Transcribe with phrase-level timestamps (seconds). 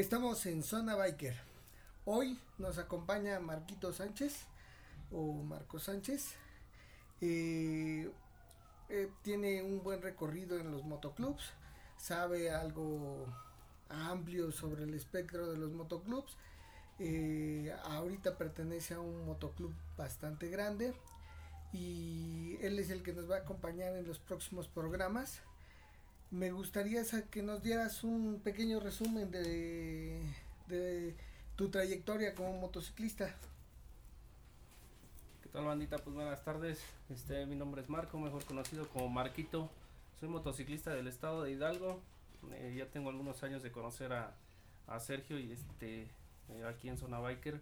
[0.00, 1.36] Estamos en Zona Biker.
[2.06, 4.46] Hoy nos acompaña Marquito Sánchez
[5.12, 6.36] o Marco Sánchez.
[7.20, 8.10] Eh,
[8.88, 11.52] eh, tiene un buen recorrido en los motoclubs,
[11.98, 13.26] sabe algo
[13.90, 16.34] amplio sobre el espectro de los motoclubs.
[16.98, 20.94] Eh, ahorita pertenece a un motoclub bastante grande
[21.74, 25.42] y él es el que nos va a acompañar en los próximos programas
[26.30, 30.22] me gustaría que nos dieras un pequeño resumen de,
[30.68, 31.16] de
[31.56, 33.34] tu trayectoria como motociclista.
[35.42, 35.98] ¿Qué tal bandita?
[35.98, 36.78] Pues buenas tardes.
[37.08, 39.68] Este, mi nombre es Marco, mejor conocido como Marquito.
[40.20, 42.00] Soy motociclista del estado de Hidalgo.
[42.52, 44.32] Eh, ya tengo algunos años de conocer a,
[44.86, 46.02] a Sergio y este
[46.50, 47.60] eh, aquí en Zona Biker.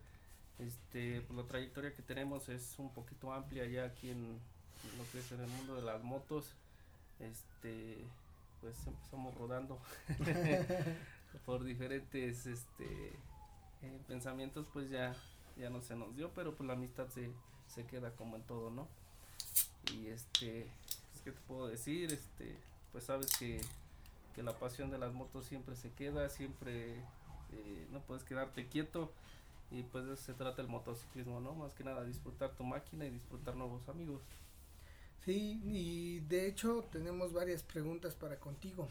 [0.59, 5.11] Este, pues la trayectoria que tenemos es un poquito amplia ya aquí en, en lo
[5.11, 6.53] que es en el mundo de las motos.
[7.21, 7.97] Este,
[8.61, 9.79] pues empezamos rodando
[11.47, 13.09] por diferentes este
[13.83, 15.15] eh, pensamientos pues ya
[15.57, 17.31] ya no se nos dio pero pues la amistad se,
[17.67, 18.89] se queda como en todo no
[19.93, 20.71] y este
[21.13, 22.57] pues, qué te puedo decir este
[22.93, 23.61] pues sabes que,
[24.35, 27.03] que la pasión de las motos siempre se queda siempre
[27.53, 29.13] eh, no puedes quedarte quieto.
[29.71, 33.05] Y pues de eso se trata el motociclismo no más que nada disfrutar tu máquina
[33.05, 34.23] y disfrutar nuevos amigos
[35.25, 38.89] Sí, y de hecho tenemos varias preguntas para contigo.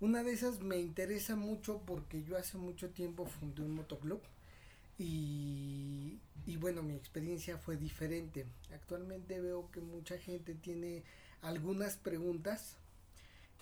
[0.00, 4.20] Una de esas me interesa mucho porque yo hace mucho tiempo fundé un motoclub
[4.98, 8.46] y, y bueno, mi experiencia fue diferente.
[8.72, 11.02] Actualmente veo que mucha gente tiene
[11.42, 12.76] algunas preguntas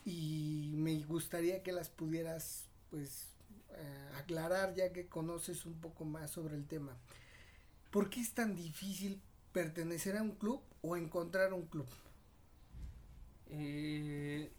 [0.05, 3.27] y me gustaría que las pudieras pues
[3.71, 6.97] eh, aclarar ya que conoces un poco más sobre el tema.
[7.91, 9.21] ¿Por qué es tan difícil
[9.53, 11.87] pertenecer a un club o encontrar un club?
[13.49, 14.51] Eh,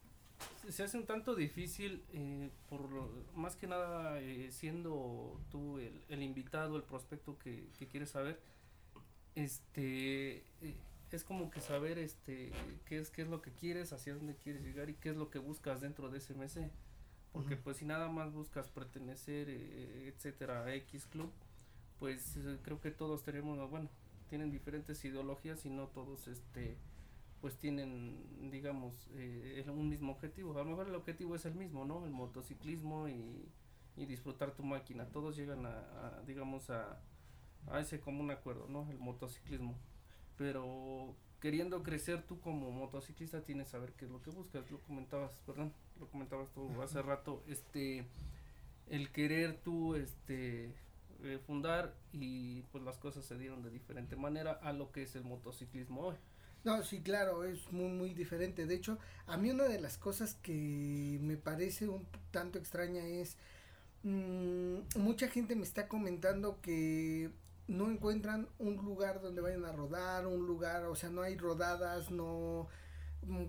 [0.70, 2.90] se hace un tanto difícil, eh, por
[3.36, 8.40] más que nada eh, siendo tú el, el, invitado, el prospecto que, que quieres saber,
[9.36, 10.78] este eh,
[11.12, 12.52] es como que saber este
[12.86, 15.30] qué es qué es lo que quieres, hacia dónde quieres llegar y qué es lo
[15.30, 16.72] que buscas dentro de ese MC.
[17.32, 17.64] Porque uh -huh.
[17.64, 21.32] pues si nada más buscas pertenecer, etcétera, a X club,
[22.00, 23.90] pues creo que todos tenemos, bueno,
[24.34, 26.76] tienen diferentes ideologías y no todos este
[27.40, 30.54] pues tienen digamos eh, un mismo objetivo.
[30.54, 33.48] A lo mejor el objetivo es el mismo no el motociclismo y,
[33.96, 35.06] y disfrutar tu máquina.
[35.06, 37.00] Todos llegan a, a digamos a,
[37.68, 39.78] a, ese común acuerdo no el motociclismo.
[40.36, 44.72] Pero queriendo crecer tú como motociclista tienes que saber qué es lo que buscas.
[44.72, 48.08] Lo comentabas perdón lo comentabas tú hace rato este
[48.88, 50.74] el querer tú este
[51.24, 55.16] eh, fundar y pues las cosas se dieron de diferente manera a lo que es
[55.16, 56.16] el motociclismo hoy
[56.64, 58.66] no, sí, claro, es muy, muy diferente.
[58.66, 58.98] De hecho,
[59.28, 63.36] a mí una de las cosas que me parece un tanto extraña es,
[64.04, 67.32] mmm, mucha gente me está comentando que
[67.68, 72.12] no encuentran un lugar donde vayan a rodar, un lugar, o sea, no hay rodadas,
[72.12, 72.68] no,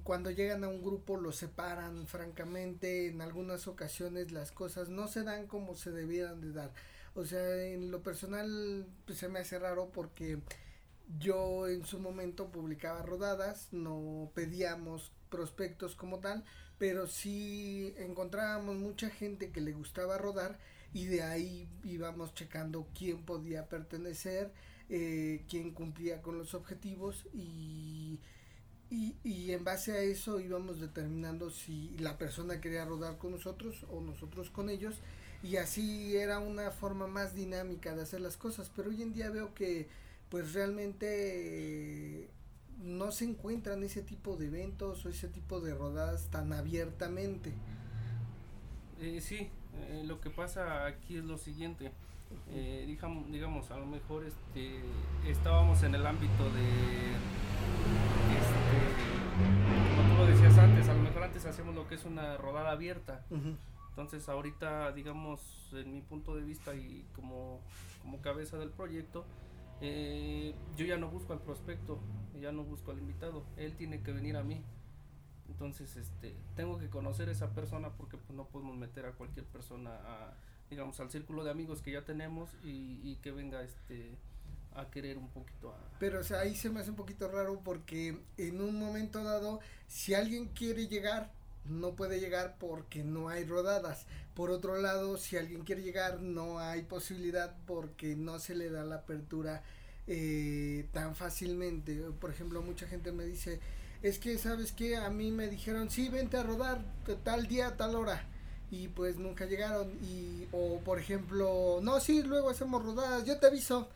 [0.02, 5.22] cuando llegan a un grupo los separan, francamente, en algunas ocasiones las cosas no se
[5.22, 6.72] dan como se debieran de dar.
[7.14, 10.38] O sea, en lo personal pues, se me hace raro porque
[11.19, 16.44] yo en su momento publicaba rodadas, no pedíamos prospectos como tal,
[16.78, 20.58] pero sí encontrábamos mucha gente que le gustaba rodar
[20.92, 24.52] y de ahí íbamos checando quién podía pertenecer,
[24.88, 28.20] eh, quién cumplía con los objetivos y,
[28.91, 33.84] y, y, en base a eso íbamos determinando si la persona quería rodar con nosotros
[33.91, 35.00] o nosotros con ellos
[35.44, 39.28] y así era una forma más dinámica de hacer las cosas, pero hoy en día
[39.28, 39.88] veo que
[40.31, 42.31] pues realmente
[42.82, 47.53] no se encuentran ese tipo de eventos o ese tipo de rodadas tan abiertamente.
[49.03, 49.50] Eh, sí,
[49.91, 51.93] eh, lo que pasa aquí es lo siguiente.
[52.50, 54.81] Eh, digamos, digamos, a lo mejor este,
[55.26, 57.12] estábamos en el ámbito de,
[58.41, 58.78] este,
[59.94, 62.71] como tú lo decías antes, a lo mejor antes hacíamos lo que es una rodada
[62.71, 63.26] abierta.
[63.31, 63.56] Uh -huh.
[63.94, 65.41] Entonces ahorita, digamos,
[65.72, 67.61] en mi punto de vista y como,
[68.02, 69.25] como cabeza del proyecto,
[69.81, 72.00] eh, yo ya no busco al prospecto,
[72.41, 74.61] ya no busco al invitado, él tiene que venir a mí.
[75.49, 79.46] Entonces, este, tengo que conocer a esa persona porque pues no podemos meter a cualquier
[79.46, 80.35] persona a,
[80.70, 84.19] digamos, al círculo de amigos que ya tenemos y, y que venga este
[84.75, 85.79] a querer un poquito a...
[86.00, 89.61] Pero o sea, ahí se me hace un poquito raro porque en un momento dado,
[89.87, 91.31] si alguien quiere llegar,
[91.66, 94.06] no puede llegar porque no hay rodadas.
[94.34, 98.84] Por otro lado, si alguien quiere llegar, no hay posibilidad porque no se le da
[98.84, 99.62] la apertura
[100.06, 101.96] eh, tan fácilmente.
[102.20, 103.61] Por ejemplo, mucha gente me dice,
[104.02, 104.96] es que, ¿sabes qué?
[104.96, 106.84] A mí me dijeron, sí, vente a rodar
[107.25, 108.26] tal día, tal hora.
[108.70, 113.46] y pues nunca llegaron y o por ejemplo no sí luego hacemos rodadas yo te
[113.46, 113.88] aviso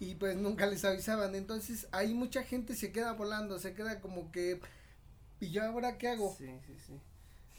[0.00, 4.30] y pues nunca les avisaban entonces ahí mucha gente se queda volando se queda como
[4.32, 4.60] que
[5.40, 7.00] y yo ahora qué hago sí sí sí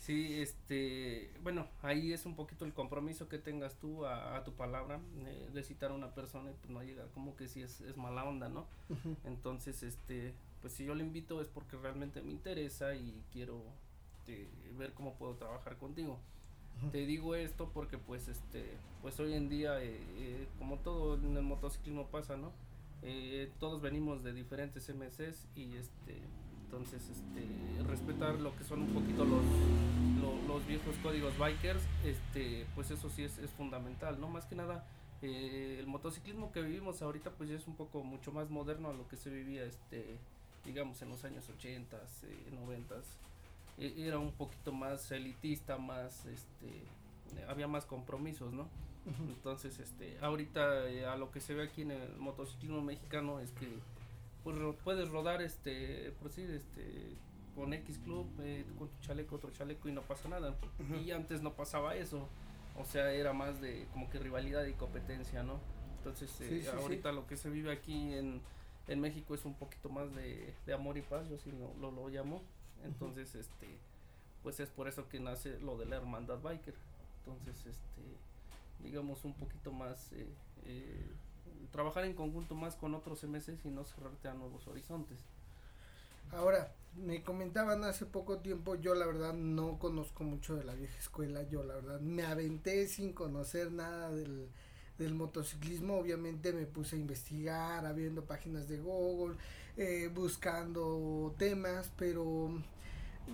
[0.07, 4.99] sí este bueno ahí es un poquito el compromiso que tengas tú a, tu palabra
[5.25, 7.95] eh, de citar a una persona y pues no llega como que si es, es
[7.97, 8.65] mala onda no
[9.25, 13.63] entonces este pues si yo le invito es porque realmente me interesa y quiero
[14.27, 16.19] este, ver cómo puedo trabajar contigo.
[16.91, 21.35] Te digo esto porque pues este pues hoy en día eh, eh, como todo en
[21.35, 22.51] el motociclismo pasa no
[23.01, 26.21] eh, todos venimos de diferentes MCs y este
[26.67, 29.43] entonces este respetar lo que son un poquito los
[30.47, 34.85] los viejos códigos bikers este pues eso sí es, es fundamental no más que nada
[35.21, 39.07] el motociclismo que vivimos ahorita pues ya es un poco mucho más moderno a lo
[39.07, 40.17] que se vivía este
[40.65, 41.97] digamos en los años 80
[42.53, 42.95] 90
[43.77, 46.83] e, era un poquito más elitista, más, este,
[47.47, 48.67] había más compromisos, ¿no?
[49.27, 53.51] Entonces, este, ahorita eh, a lo que se ve aquí en el motociclismo mexicano es
[53.51, 53.67] que
[54.43, 57.15] pues, puedes rodar, este, por decir, este,
[57.55, 60.55] con X Club, eh, con tu chaleco, otro chaleco y no pasa nada.
[61.03, 62.27] Y antes no pasaba eso.
[62.77, 65.59] O sea, era más de como que rivalidad y competencia, ¿no?
[65.97, 68.41] Entonces, eh, ahorita lo que se vive aquí en,
[68.87, 72.07] en México es un poquito más de, de amor y paz, yo sí lo, lo
[72.09, 72.43] llamo.
[72.83, 73.67] Entonces, este,
[74.43, 76.75] pues es por eso que nace lo de la hermandad biker.
[77.19, 78.01] Entonces, este,
[78.79, 80.27] digamos un poquito más, eh,
[80.65, 81.11] eh,
[81.71, 85.19] trabajar en conjunto más con otros MCs y no cerrarte a nuevos horizontes.
[86.31, 90.97] Ahora, me comentaban hace poco tiempo, yo la verdad no conozco mucho de la vieja
[90.97, 94.49] escuela, yo la verdad me aventé sin conocer nada del,
[94.97, 99.37] del motociclismo, obviamente me puse a investigar, abriendo páginas de Google,
[99.77, 102.51] eh, buscando temas, pero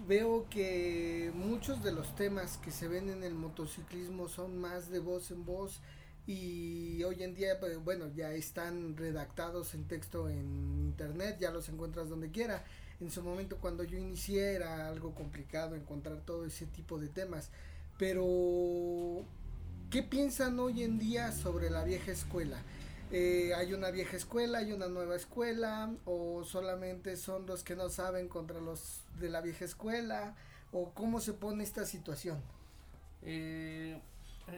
[0.07, 4.99] veo que muchos de los temas que se ven en el motociclismo son más de
[4.99, 5.79] voz en voz
[6.25, 11.69] y hoy en día pues, bueno ya están redactados en texto en internet ya los
[11.69, 12.63] encuentras donde quiera.
[13.01, 17.49] En su momento cuando yo inicié era algo complicado encontrar todo ese tipo de temas.
[17.97, 19.25] Pero
[19.89, 22.63] qué piensan hoy en día sobre la vieja escuela
[23.15, 27.89] eh, hay una vieja escuela, hay una nueva escuela, o solamente son los que no
[27.89, 30.35] saben contra los de la vieja escuela,
[30.71, 32.41] o cómo se pone esta situación.
[33.21, 34.01] Eh,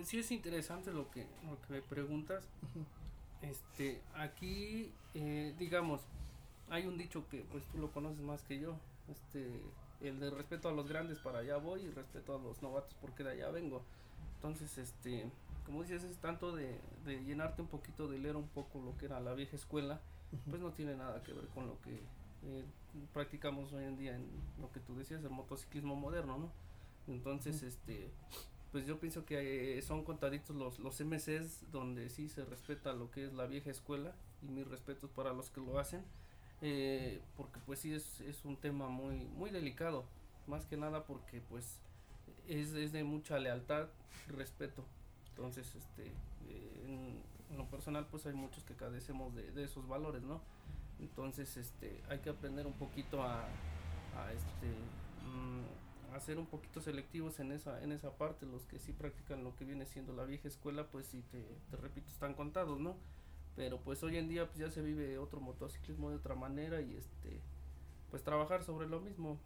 [0.04, 2.44] sí es interesante lo que, lo que me preguntas.
[3.42, 6.02] Este, aquí, eh, digamos,
[6.70, 8.76] hay un dicho que pues tú lo conoces más que yo,
[9.08, 9.62] este,
[10.02, 13.24] el de respeto a los grandes para allá voy y respeto a los novatos porque
[13.24, 13.84] de allá vengo.
[14.36, 15.30] Entonces, este,
[15.66, 19.06] como dices, es tanto de, de, llenarte un poquito, de leer un poco lo que
[19.06, 20.02] era la vieja escuela,
[20.50, 22.66] pues no tiene nada que ver con lo que eh,
[23.14, 24.28] practicamos hoy en día en
[24.60, 26.52] lo que tú decías, el motociclismo moderno, ¿no?
[27.08, 28.10] Entonces, este,
[28.75, 33.10] pues yo pienso que eh, son contaditos los, los MCs donde sí se respeta lo
[33.10, 36.04] que es la vieja escuela y mis respetos para los que lo hacen,
[36.62, 40.04] eh, porque pues sí es, es un tema muy, muy delicado,
[40.45, 41.80] más que nada porque pues
[42.50, 43.88] es, es de mucha lealtad
[44.27, 44.83] y respeto
[45.30, 46.12] entonces, este,
[46.86, 47.24] en,
[47.56, 50.42] lo personal, pues hay muchos que cadecemos de, esos valores, ¿no?
[51.00, 53.45] Entonces, este, hay que aprender un poquito a,
[54.18, 54.68] a este,
[55.24, 55.85] mm,
[56.15, 58.45] a ser un poquito selectivos en esa, en esa parte.
[58.45, 61.77] Los que sí practican lo que viene siendo la vieja escuela, pues sí, te, te
[61.77, 62.95] repito, están contados, ¿no?
[63.55, 66.95] Pero pues hoy en día, pues ya se vive otro motociclismo de otra manera y
[66.95, 67.39] este,
[68.10, 69.39] pues trabajar sobre lo mismo.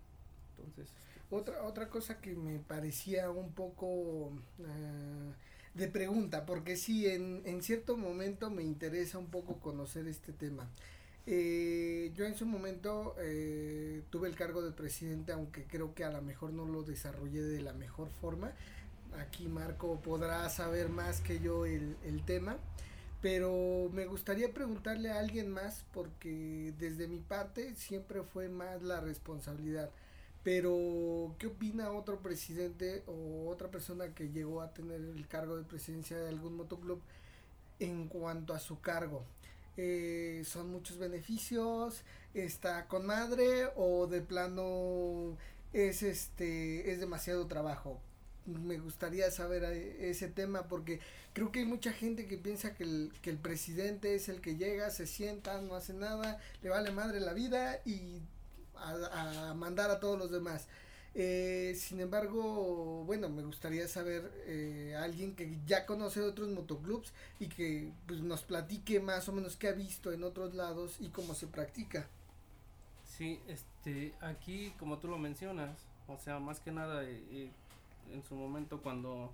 [0.58, 5.34] Entonces, este, pues otra, otra cosa que me parecía un poco uh,
[5.76, 10.68] de pregunta, porque sí, en, en cierto momento me interesa un poco conocer este tema.
[11.26, 16.12] Eh, yo en su momento eh, tuve el cargo de presidente, aunque creo que a
[16.12, 18.52] lo mejor no lo desarrollé de la mejor forma.
[19.20, 22.58] Aquí Marco podrá saber más que yo el, el tema,
[23.22, 29.00] pero me gustaría preguntarle a alguien más porque desde mi parte siempre fue más la
[29.02, 29.90] responsabilidad.
[30.44, 35.64] Pero, ¿qué opina otro presidente o otra persona que llegó a tener el cargo de
[35.64, 37.02] presidencia de algún motoclub
[37.80, 39.26] en cuanto a su cargo?
[39.82, 42.04] Eh, ¿Son muchos beneficios?
[42.34, 43.70] ¿Está con madre?
[43.78, 45.38] ¿O de plano
[45.72, 48.02] es, este, es demasiado trabajo?
[48.46, 51.00] me gustaría saber eh, ese tema porque
[51.34, 54.58] creo que hay mucha gente que piensa que el, que el presidente es el que
[54.58, 58.22] llega, se sienta, no hace nada, le vale madre la vida y
[58.76, 60.68] a, mandar a todos los demás.
[61.16, 67.48] Eh, sin embargo, bueno, me gustaría saber eh, alguien que ya conoce otros motoclubs y
[67.48, 71.34] que pues, nos platique más o menos qué ha visto en otros lados y cómo
[71.34, 72.08] se practica.
[73.18, 77.52] Sí, este, aquí como tú lo mencionas, o sea, más que nada eh,
[78.12, 79.34] en su momento cuando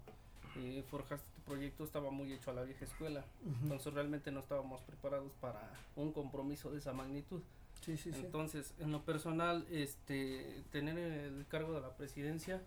[0.58, 3.24] eh, forjaste tu proyecto estaba muy hecho a la vieja escuela,
[3.62, 7.41] entonces realmente no estábamos preparados para un compromiso de esa magnitud.
[7.82, 12.62] Sí, sí, entonces, en lo personal, este, tener el cargo de la presidencia,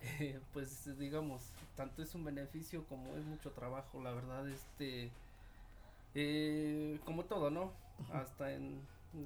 [0.20, 1.42] eh, pues digamos,
[1.76, 5.10] tanto es un beneficio como es mucho trabajo, la verdad, este,
[6.14, 7.72] eh, como todo, ¿no?
[8.12, 8.80] Hasta en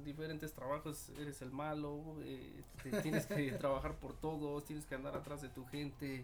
[0.05, 2.63] diferentes trabajos eres el malo, eh,
[3.01, 6.23] tienes que trabajar por todos, tienes que andar atrás de tu gente,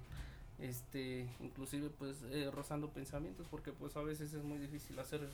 [0.59, 5.27] este, inclusive pues eh, rozando pensamientos, porque pues a veces es muy difícil hacer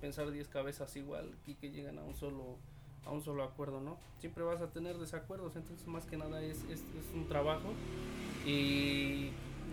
[0.00, 2.56] pensar 10 cabezas igual y que lleguen a un solo
[3.06, 3.96] a un solo acuerdo, ¿no?
[4.18, 6.82] Siempre vas a tener desacuerdos, entonces más que nada es, es,
[7.14, 7.72] un trabajo
[8.44, 9.30] y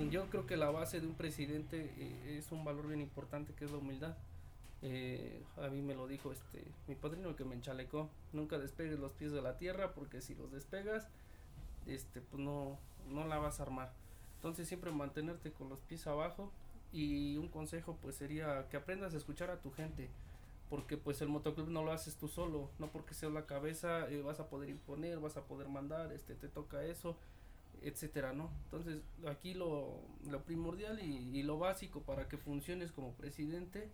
[0.10, 3.66] yo creo que la base de un presidente eh, es un valor bien importante que
[3.66, 4.16] es la humildad.
[4.82, 9.14] Eh, a mí me lo dijo este mi padrino que me enchalecó, nunca despegues los
[9.14, 11.08] pies de la tierra porque si los despegas,
[11.88, 12.78] este pues no,
[13.10, 13.92] no la vas a armar.
[14.36, 16.52] Entonces siempre mantenerte con los pies abajo
[16.92, 20.10] y un consejo pues sería que aprendas a escuchar a tu gente
[20.74, 24.24] porque pues el motoclub no lo haces tú solo, no porque seas la cabeza eh,
[24.24, 27.16] vas a poder imponer, vas a poder mandar, este te toca eso,
[27.84, 28.50] etcétera, ¿no?
[28.64, 33.88] Entonces aquí lo, lo primordial y, y, lo básico para que funciones como presidente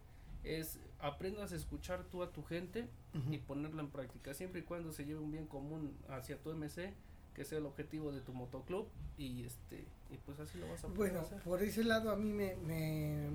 [0.45, 2.88] es aprendas a escuchar tú a tu gente
[3.29, 6.93] y ponerlo en práctica, siempre y cuando se lleve un bien común hacia tu MC,
[7.33, 10.88] que sea el objetivo de tu motoclub y este y pues así lo vas a
[10.88, 13.29] poder bueno por ese lado a mí me me,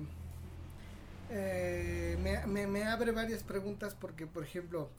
[1.29, 2.17] eh,
[2.47, 4.89] me, me, abre varias preguntas porque por ejemplo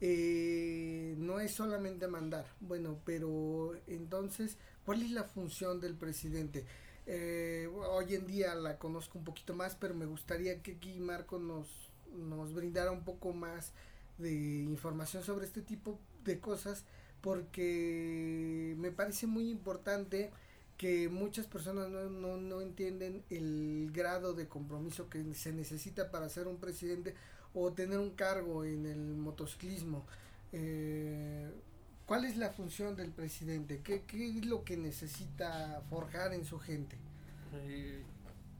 [0.00, 2.46] eh, no es solamente mandar.
[2.60, 6.64] Bueno pero entonces cuál es la función del presidente
[7.06, 11.38] eh, hoy en día la conozco un poquito más, pero me gustaría que aquí Marco
[11.38, 11.68] nos,
[12.12, 13.72] nos brindara un poco más
[14.18, 16.84] de información sobre este tipo de cosas,
[17.20, 20.32] porque me parece muy importante
[20.76, 26.28] que muchas personas no, no, no entienden el grado de compromiso que se necesita para
[26.28, 27.14] ser un presidente
[27.54, 30.04] o tener un cargo en el motociclismo.
[30.52, 31.50] Eh,
[32.06, 33.80] ¿Cuál es la función del presidente?
[33.82, 36.96] ¿Qué, qué es lo que necesita forjar en su gente?
[37.54, 38.02] Eh,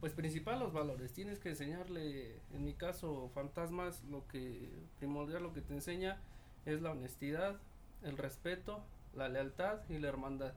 [0.01, 1.13] pues principal los valores.
[1.13, 4.69] Tienes que enseñarle, en mi caso, fantasmas, lo que
[4.99, 6.19] primordial, lo que te enseña
[6.65, 7.57] es la honestidad,
[8.03, 8.83] el respeto,
[9.15, 10.55] la lealtad y la hermandad.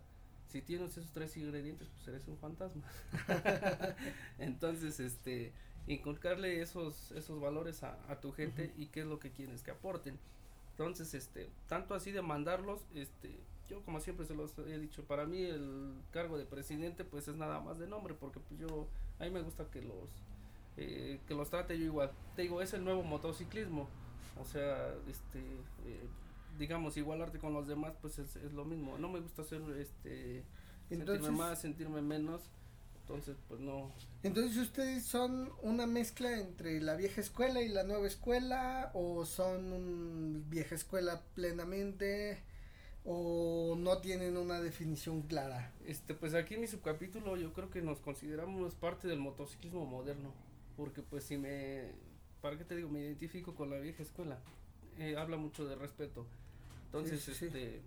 [0.49, 2.83] Si tienes esos tres ingredientes, pues eres un fantasma.
[4.39, 5.53] Entonces, este,
[5.87, 9.71] inculcarle esos, esos valores a, a tu gente y qué es lo que quieres que
[9.71, 10.19] aporten
[10.79, 13.37] entonces, este, tanto así de mandarlos, este,
[13.69, 17.35] yo como siempre se los he dicho, para mí el cargo de presidente pues es
[17.35, 18.87] nada más de nombre, porque pues yo,
[19.19, 20.09] a mí me gusta que los,
[20.77, 22.11] eh, que los trate yo igual.
[22.37, 23.89] Te digo, es el nuevo motociclismo,
[24.39, 25.39] o sea, este,
[25.85, 26.07] eh,
[26.59, 28.99] digamos, igualarte con los demás pues es, es, lo mismo.
[28.99, 30.43] No me gusta hacer, este,
[30.89, 32.51] sentirme más, sentirme menos
[33.09, 33.91] entonces, pues no.
[34.21, 38.91] Entonces, ¿ustedes son una mezcla entre la vieja escuela y la nueva escuela?
[38.93, 42.43] ¿O son un vieja escuela plenamente?
[43.03, 45.73] ¿O no tienen una definición clara?
[45.87, 50.31] Este, pues aquí en mi subcapítulo yo creo que nos consideramos parte del motociclismo moderno.
[50.77, 51.91] Porque pues si me,
[52.41, 52.89] ¿para qué te digo?
[52.89, 54.37] Me identifico con la vieja escuela.
[54.99, 56.27] Eh, habla mucho de respeto.
[56.91, 57.81] Entonces, este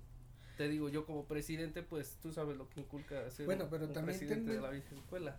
[0.56, 3.92] te digo, yo como presidente, pues tú sabes lo que inculca ser bueno, pero un
[3.92, 5.36] también presidente tengo, de la vieja escuela.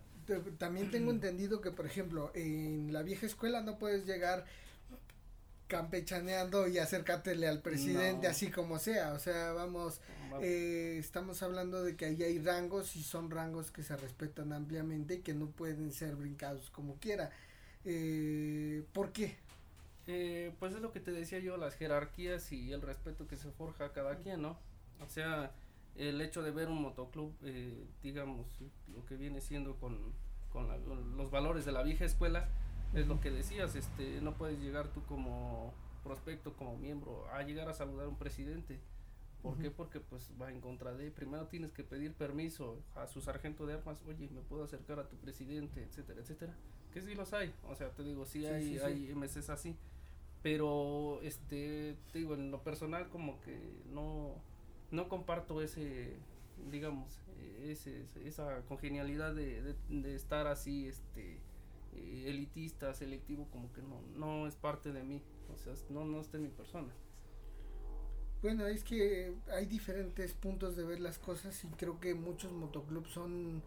[0.58, 4.44] también tengo entendido que, por ejemplo, en la vieja escuela no puedes llegar
[5.66, 8.30] campechaneando y acercártele al presidente No.
[8.30, 10.00] así como sea, o sea, vamos,
[10.42, 15.14] eh, estamos hablando de que ahí hay rangos y son rangos que se respetan ampliamente
[15.14, 17.30] y que no pueden ser brincados como quiera.
[17.84, 19.36] Eh, ¿Por qué?
[20.06, 23.50] Eh, pues es lo que te decía yo, las jerarquías y el respeto que se
[23.50, 24.58] forja a cada quien, ¿no?
[25.00, 25.52] O sea,
[25.96, 28.46] el hecho de ver un motoclub, eh, digamos,
[28.94, 29.98] lo que viene siendo con,
[30.52, 32.48] con, la- los valores de la vieja escuela,
[32.92, 37.68] es lo que decías, este, no puedes llegar tú como prospecto, como miembro, a llegar
[37.68, 38.78] a saludar a un presidente.
[39.42, 39.70] ¿Por qué?
[39.70, 43.74] Porque pues va en contra de, primero tienes que pedir permiso a su sargento de
[43.74, 46.54] armas, oye, me puedo acercar a tu presidente, etcétera, etcétera.
[46.92, 48.84] Que sí los hay, o sea, te digo, sí, Sí, hay, sí, sí.
[48.84, 49.76] hay MCs así,
[50.44, 53.58] pero este, te digo, en lo personal como que
[53.94, 54.34] no,
[54.90, 56.18] no comparto ese,
[56.70, 57.18] digamos,
[57.62, 61.38] ese, esa congenialidad de, de, de estar así, este,
[61.94, 66.20] eh, elitista, selectivo, como que no, no es parte de mí, o sea, no, no
[66.20, 66.92] está en mi persona.
[68.42, 73.12] Bueno, es que hay diferentes puntos de ver las cosas y creo que muchos motoclubs
[73.12, 73.62] son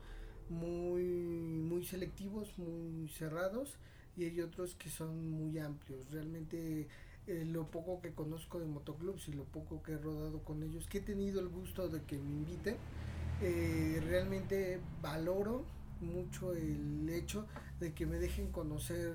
[0.47, 3.79] muy muy selectivos, muy cerrados
[4.17, 6.09] y hay otros que son muy amplios.
[6.11, 6.87] Realmente
[7.27, 10.87] eh, lo poco que conozco de motoclubs y lo poco que he rodado con ellos,
[10.87, 12.77] que he tenido el gusto de que me inviten,
[13.39, 15.63] Eh, realmente valoro
[16.01, 17.45] mucho el hecho
[17.79, 19.13] de que me dejen conocer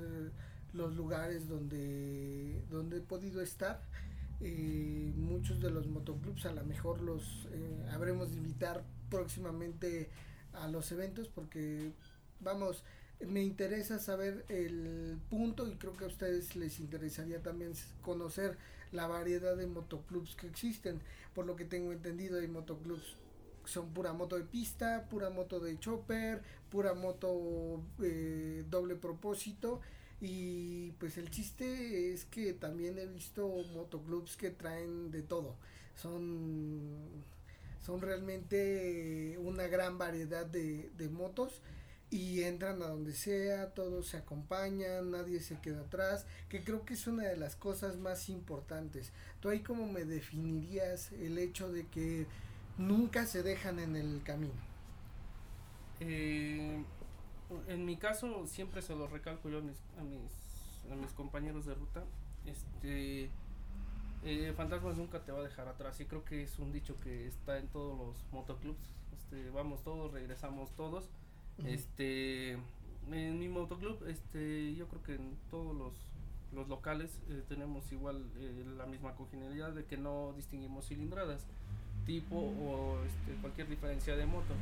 [0.72, 3.82] los lugares donde, donde he podido estar.
[4.40, 7.48] Eh, muchos de los motoclubs a lo mejor los
[7.90, 10.08] habremos de invitar próximamente
[10.52, 11.92] a los eventos porque
[12.40, 12.84] vamos
[13.26, 18.56] me interesa saber el punto y creo que a ustedes les interesaría también conocer
[18.92, 21.00] la variedad de motoclubs que existen.
[21.34, 23.16] Por lo que tengo entendido hay motoclubs
[23.64, 29.80] son pura moto de pista pura moto de chopper pura moto eh, doble propósito.
[30.20, 35.56] Y pues el chiste es que también he visto motoclubs que traen de todo.
[35.96, 36.80] Son,
[37.84, 41.60] son realmente una gran variedad de motos
[42.12, 46.92] y entran a donde sea, todos se acompañan, nadie se queda atrás, que creo que
[46.92, 49.12] es una de las cosas más importantes.
[49.40, 52.26] ¿Tú ahí cómo me definirías el hecho de que
[52.76, 54.52] nunca se dejan en el camino?
[56.00, 56.84] Eh,
[57.68, 59.78] en mi caso siempre se lo recalco yo a mis,
[60.90, 62.04] a mis, compañeros de ruta.
[62.44, 63.30] Este,
[64.22, 67.26] eh, Fantasmas nunca te va a dejar atrás y creo que es un dicho que
[67.26, 68.90] está en todos los motoclubs.
[69.14, 71.08] Este, vamos todos, regresamos todos.
[71.66, 72.52] Este,
[73.10, 75.92] en mi motoclub, este, yo creo que en todos los,
[76.52, 81.46] los locales eh, tenemos igual eh, la misma congenialidad de que no distinguimos cilindradas
[82.04, 84.54] tipo o este, cualquier diferencia de moto.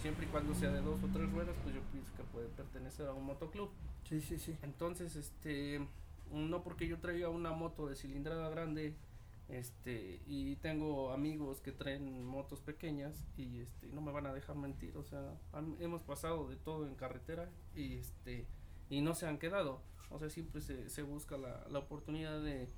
[0.00, 3.06] Siempre y cuando sea de dos o tres ruedas, pues yo pienso que puede pertenecer
[3.06, 3.70] a un motoclub.
[4.08, 4.56] Sí, sí, sí.
[4.62, 5.86] Entonces, este,
[6.30, 8.94] no porque yo traiga una moto de cilindrada grande,
[9.48, 14.56] este, y tengo amigos que traen motos pequeñas y este, no me van a dejar
[14.56, 15.34] mentir, o sea,
[15.78, 18.46] hemos pasado de todo en carretera y este,
[18.88, 19.80] y no se han quedado.
[20.10, 22.68] O sea, siempre se, se busca la, la oportunidad de,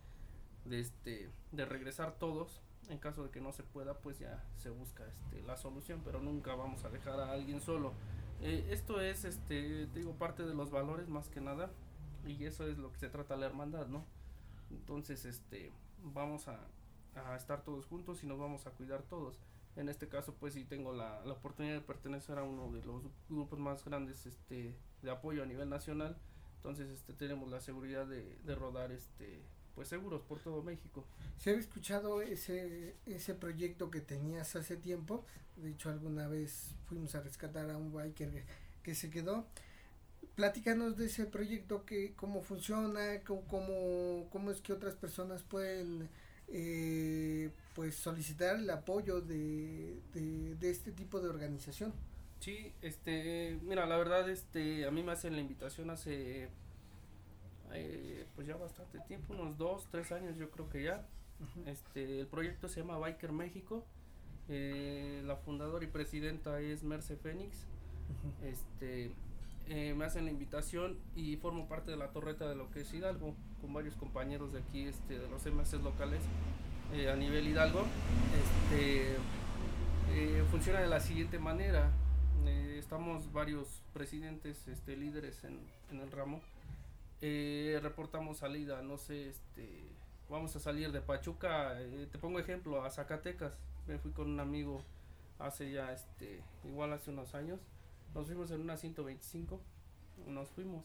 [0.64, 2.61] de este, de regresar todos.
[2.90, 6.21] En caso de que no se pueda pues ya se busca este la solución pero
[6.21, 7.94] nunca vamos a dejar a alguien solo.
[8.42, 11.71] Eh, esto es este digo parte de los valores más que nada
[12.26, 14.04] y eso es lo que se trata la hermandad no
[14.71, 15.73] entonces este
[16.04, 16.61] vamos a,
[17.14, 19.40] a estar todos juntos y nos vamos a cuidar todos
[19.76, 23.02] en este caso pues sí tengo la, la oportunidad de pertenecer a uno de los
[23.28, 26.16] grupos más grandes este de apoyo a nivel nacional
[26.57, 29.42] entonces este tenemos la seguridad de, de rodar este
[29.74, 31.05] pues seguros por todo México.
[31.38, 35.24] Se había escuchado ese, ese proyecto que tenías hace tiempo,
[35.57, 38.44] de hecho alguna vez fuimos a rescatar a un biker
[38.83, 39.46] que, se quedó.
[40.35, 46.09] Platícanos de ese proyecto, que, cómo funciona, cómo, cómo, es que otras personas pueden
[46.49, 51.92] eh, pues solicitar el apoyo de, de, de este tipo de organización.
[52.40, 56.49] Sí, este, mira, la verdad, este, a mí me hacen la invitación hace
[57.73, 61.07] eh, pues ya bastante tiempo, unos dos, tres años yo creo que ya.
[61.66, 63.85] Este, el proyecto se llama Biker México.
[64.49, 67.66] Eh, la fundadora y presidenta es Merce Fénix.
[68.42, 69.12] Este,
[69.68, 72.92] eh, me hacen la invitación y formo parte de la torreta de lo que es
[72.92, 76.22] Hidalgo con varios compañeros de aquí, este, de los MS locales
[77.11, 77.85] a nivel Hidalgo.
[78.40, 79.16] Este,
[80.50, 81.90] funciona de la siguiente manera.
[82.79, 85.59] estamos varios presidentes, este, líderes en,
[85.90, 86.40] en el ramo
[87.27, 89.83] eh, reportamos salida, no sé, este,
[90.29, 94.40] vamos a salir de Pachuca, eh, te pongo ejemplo, a Zacatecas, me fui con un
[94.40, 94.83] amigo
[95.38, 97.61] hace ya, este, igual hace unos años,
[98.14, 99.61] nos fuimos en una 125,
[100.29, 100.85] nos fuimos,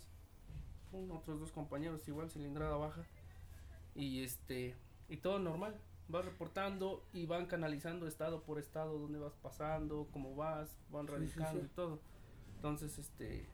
[1.12, 3.04] otros dos compañeros igual, cilindrada baja,
[3.96, 4.76] y este,
[5.08, 5.76] y todo normal,
[6.08, 11.64] vas reportando y van canalizando estado por estado, dónde vas pasando, cómo vas, van radicando
[11.64, 12.00] y todo,
[12.60, 13.48] entonces, este,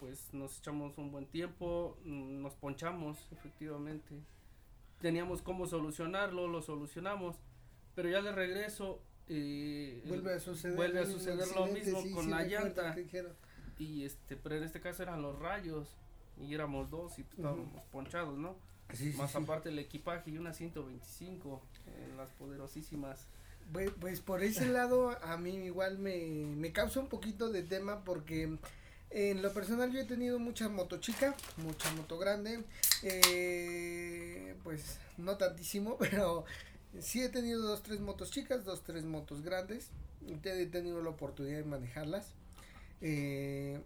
[0.00, 4.20] pues nos echamos un buen tiempo, mm, nos ponchamos efectivamente.
[5.00, 7.36] Teníamos cómo solucionarlo, lo solucionamos,
[7.94, 9.00] pero ya de regreso
[9.32, 12.96] eh, vuelve a suceder, vuelve a suceder lo mismo con la llanta.
[13.78, 15.88] Y este, pero en este caso eran los rayos
[16.36, 18.56] y éramos dos y estábamos ponchados, ¿no?
[19.16, 21.62] Más aparte el equipaje y una 125
[22.08, 23.26] en las poderosísimas.
[23.72, 26.16] Pues, pues por ese lado a mí igual me,
[26.56, 28.58] me causa un poquito de tema porque
[29.10, 32.64] en lo personal yo he tenido mucha moto chica, mucha moto grande,
[33.04, 36.44] eh, pues no tantísimo, pero
[36.98, 39.90] sí he tenido dos, tres motos chicas, dos, tres motos grandes,
[40.26, 42.32] he tenido la oportunidad de manejarlas.
[43.00, 43.80] Eh,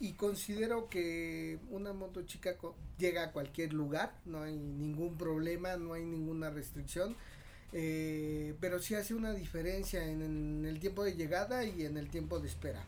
[0.00, 2.56] y considero que una moto chica
[2.98, 7.16] llega a cualquier lugar, no hay ningún problema, no hay ninguna restricción,
[7.72, 12.40] eh, pero sí hace una diferencia en el tiempo de llegada y en el tiempo
[12.40, 12.82] de espera.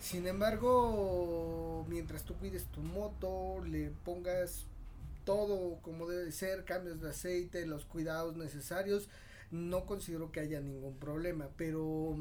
[0.00, 4.64] Sin embargo, mientras tú cuides tu moto, le pongas
[5.38, 9.08] todo como debe ser, cambios de aceite, los cuidados necesarios,
[9.50, 11.48] no considero que haya ningún problema.
[11.56, 12.16] Pero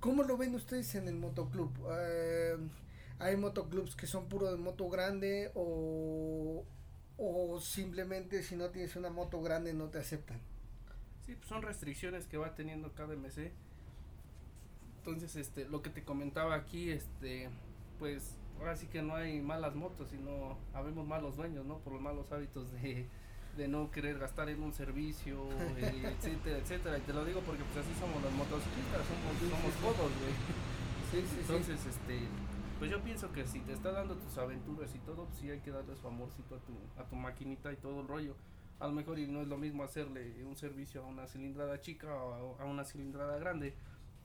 [0.00, 1.70] ¿Cómo lo ven ustedes en el motoclub?
[1.92, 2.56] Eh,
[3.18, 6.64] ¿Hay motoclubs que son puro de moto grande o,
[7.18, 10.40] o simplemente si no tienes una moto grande no te aceptan?
[11.26, 13.52] Sí, pues son restricciones que va teniendo cada MC.
[15.00, 17.50] Entonces, este, lo que te comentaba aquí, este,
[17.98, 21.78] pues ahora sí que no hay malas motos, sino habemos malos dueños, ¿no?
[21.78, 23.06] Por los malos hábitos de,
[23.56, 26.98] de no querer gastar en un servicio, etcétera, etcétera.
[26.98, 30.34] Y te lo digo porque pues así somos los motociclistas, somos, somos todos, güey.
[31.10, 32.20] Sí, sí, Entonces, este,
[32.78, 35.60] pues yo pienso que si te está dando tus aventuras y todo, pues sí hay
[35.60, 38.36] que darle su amorcito a tu, a tu maquinita y todo el rollo.
[38.78, 42.14] A lo mejor y no es lo mismo hacerle un servicio a una cilindrada chica
[42.14, 43.74] o a, a una cilindrada grande,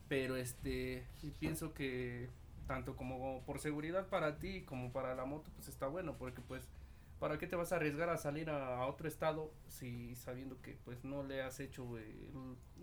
[0.07, 2.29] pero este, y pienso que
[2.67, 6.67] tanto como por seguridad para ti como para la moto, pues está bueno, porque pues,
[7.19, 10.77] ¿para qué te vas a arriesgar a salir a, a otro estado si sabiendo que
[10.85, 12.31] pues no le has hecho eh,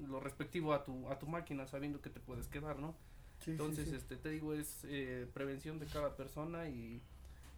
[0.09, 2.97] lo respectivo a tu, a tu máquina, sabiendo que te puedes quedar, ¿no?
[3.39, 3.93] Sí, sí, Entonces, sí.
[3.93, 7.03] este, te digo, es eh, prevención de cada persona y,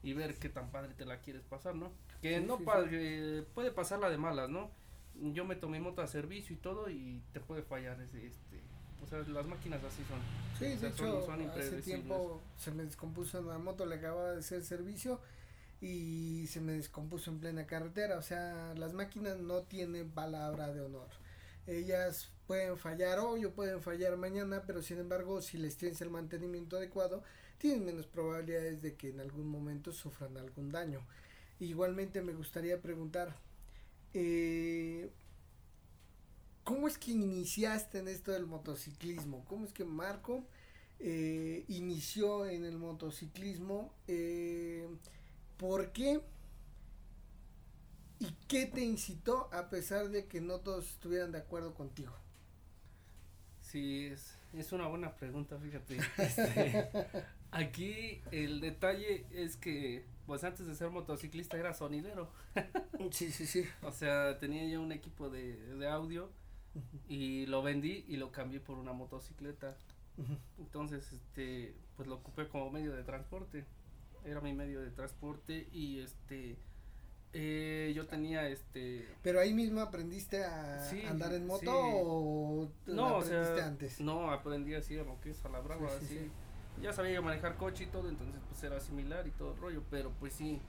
[0.02, 1.92] y ver qué tan padre te la quieres pasar, ¿no?
[2.22, 2.88] Que Sí, no sí, sí.
[3.54, 4.70] puede pasarla de malas, ¿no?
[5.14, 8.63] Yo meto mi moto a servicio y todo y te puede fallar ese, este,
[9.04, 10.20] o sea, las máquinas así son.
[10.58, 13.96] Sí, O de sea, son- hecho, son hace tiempo se me descompuso una moto, le
[13.96, 15.20] acababa de hacer servicio
[15.80, 18.18] y se me descompuso en plena carretera.
[18.18, 21.08] O sea, las máquinas no tienen palabra de honor.
[21.66, 26.10] Ellas pueden fallar hoy o pueden fallar mañana, pero sin embargo, si les tienes el
[26.10, 27.22] mantenimiento adecuado,
[27.58, 31.00] tienen menos probabilidades de que en algún momento sufran algún daño.
[31.60, 33.34] Igualmente me gustaría preguntar,
[34.12, 35.10] eh,
[36.64, 39.44] ¿cómo es que iniciaste en esto del motociclismo?
[39.46, 40.44] ¿Cómo es que Marco
[41.00, 43.92] eh, inició en el motociclismo?
[44.08, 44.88] Eh,
[45.58, 46.20] ¿Por qué?
[48.18, 52.12] ¿Y qué te incitó a pesar de que no todos estuvieran de acuerdo contigo?
[53.60, 55.98] Sí, es, es una buena pregunta, fíjate.
[56.18, 56.90] Este,
[57.50, 62.30] aquí el detalle es que, pues antes de ser motociclista era sonidero.
[63.10, 63.64] Sí, sí, sí.
[63.82, 66.30] O sea, tenía yo un equipo de, de audio
[67.08, 69.76] y lo vendí y lo cambié por una motocicleta.
[70.58, 73.64] Entonces, este, pues lo ocupé como medio de transporte.
[74.24, 76.56] Era mi medio de transporte y este,
[77.32, 81.68] eh, yo tenía este, Pero ahí mismo aprendiste a Sí, andar en moto sí.
[81.70, 84.00] o no, o aprendiste sea, antes.
[84.00, 86.18] no aprendí así a lo que es a la brava, Sí, sí, así.
[86.26, 86.30] sí.
[86.82, 89.82] Ya sabía yo manejar coche y todo, entonces pues era similar y todo el rollo,
[89.90, 90.60] pero pues sí,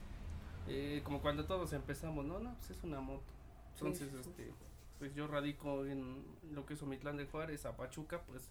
[0.68, 3.24] eh, como cuando todos empezamos, no, no, pues es una moto.
[3.74, 4.52] Entonces, este,
[4.98, 8.50] pues yo radico en lo que es Omitlán de Juárez a Pachuca, pues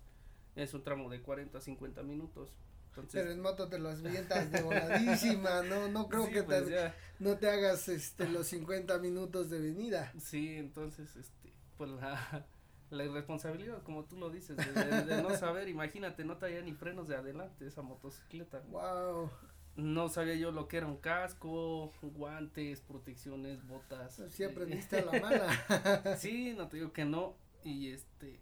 [0.56, 2.50] es un tramo de 40 a 50 minutos.
[2.90, 6.66] Entonces, Pero en moto te los avientas de voladísima, no, no creo sí, que pues
[6.66, 10.14] te, ya, no te hagas este los 50 minutos de venida.
[10.20, 12.46] sí, entonces, este, pues la,
[12.90, 16.74] la irresponsabilidad, como tú lo dices, de, de- de no saber, imagínate, no traía ni
[16.74, 18.64] frenos de adelante esa motocicleta.
[18.70, 19.30] Wow.
[19.76, 24.22] No sabía yo lo que era un casco, guantes, protecciones, botas.
[24.30, 26.16] Sí eh, aprendiste a la mala.
[26.18, 27.36] Sí, no te digo que no.
[27.64, 28.40] Y este,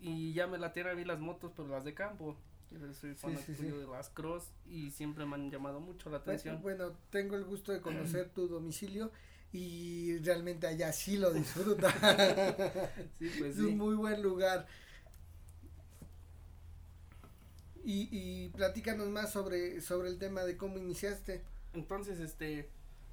[0.00, 2.36] y ya me latían a mí las motos, pero las de campo.
[2.70, 3.66] Yo soy Sí, fanático sí, sí.
[3.70, 6.62] de las cross y siempre me han llamado mucho la Bueno, atención.
[6.62, 9.12] bueno, tengo el gusto de conocer tu domicilio
[9.52, 11.92] y realmente allá sí lo disfruta.
[13.18, 13.74] Sí, pues es un sí.
[13.76, 14.66] muy buen lugar.
[17.86, 21.40] Y, y platícanos más sobre, sobre el tema de cómo iniciaste.
[21.72, 22.68] Entonces, este,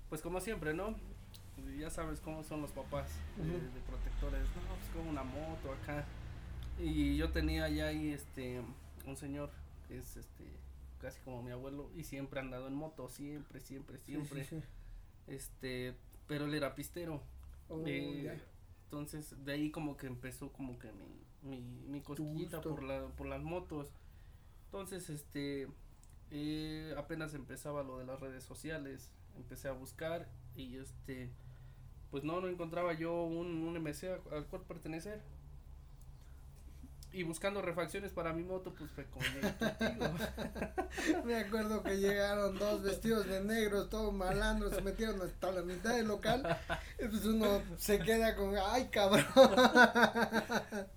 [0.09, 0.95] pues como siempre, ¿no?
[1.77, 3.07] Ya sabes cómo son los papás
[3.37, 6.05] de, protectores, no, pues como una moto acá.
[6.79, 8.61] Y yo tenía ya ahí, este,
[9.05, 9.51] un señor
[9.87, 10.43] que es, este,
[10.99, 14.43] casi como mi abuelo y siempre ha andado en moto, siempre, siempre, siempre.
[14.43, 15.31] Sí, sí, sí.
[15.31, 15.93] Este,
[16.27, 17.21] pero él era pistero.
[17.69, 18.41] Oh, Eh,
[18.85, 23.27] entonces de ahí como que empezó como que mi, mi, mi cosquillita por la, por
[23.27, 23.93] las motos.
[24.73, 25.67] Entonces, este,
[26.31, 31.29] eh, apenas empezaba lo de las redes sociales, empecé a buscar y este,
[32.09, 35.21] pues no, no encontraba yo un, un MC al cual pertenecer.
[37.13, 40.05] Y buscando refacciones para mi moto, pues fue llegué contigo.
[41.25, 45.95] Me acuerdo que llegaron dos vestidos de negros, todos malandros, se metieron hasta la mitad
[45.95, 46.43] del local.
[46.99, 49.25] Y pues uno se queda con, ay cabrón.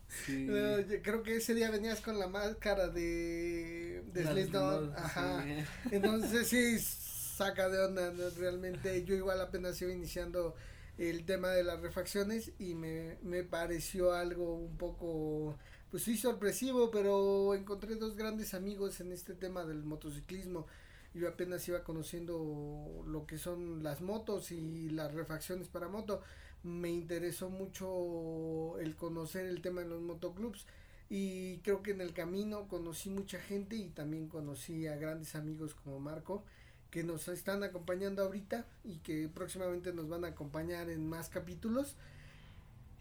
[0.08, 0.46] Sí.
[0.46, 5.42] Yo creo que ese día venías con la máscara de, de Slipknot, Ajá.
[5.44, 5.64] sí.
[5.90, 10.54] Entonces sí, saca de onda, realmente yo igual apenas iba iniciando
[10.98, 15.58] el tema de las refacciones y me, me pareció algo un poco,
[15.96, 20.66] pues sí sorpresivo, pero encontré dos grandes amigos en este tema del motociclismo.
[21.14, 26.20] Yo apenas iba conociendo lo que son las motos y las refacciones para moto.
[26.62, 30.66] Me interesó mucho el conocer el tema de los motoclubs
[31.08, 35.74] y creo que en el camino conocí mucha gente y también conocí a grandes amigos
[35.74, 36.44] como Marco
[36.90, 41.96] que nos están acompañando ahorita y que próximamente nos van a acompañar en más capítulos.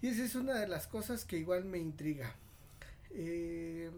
[0.02, 2.38] Y esa es una de las cosas que igual me intriga.
[3.18, 3.90] Eh,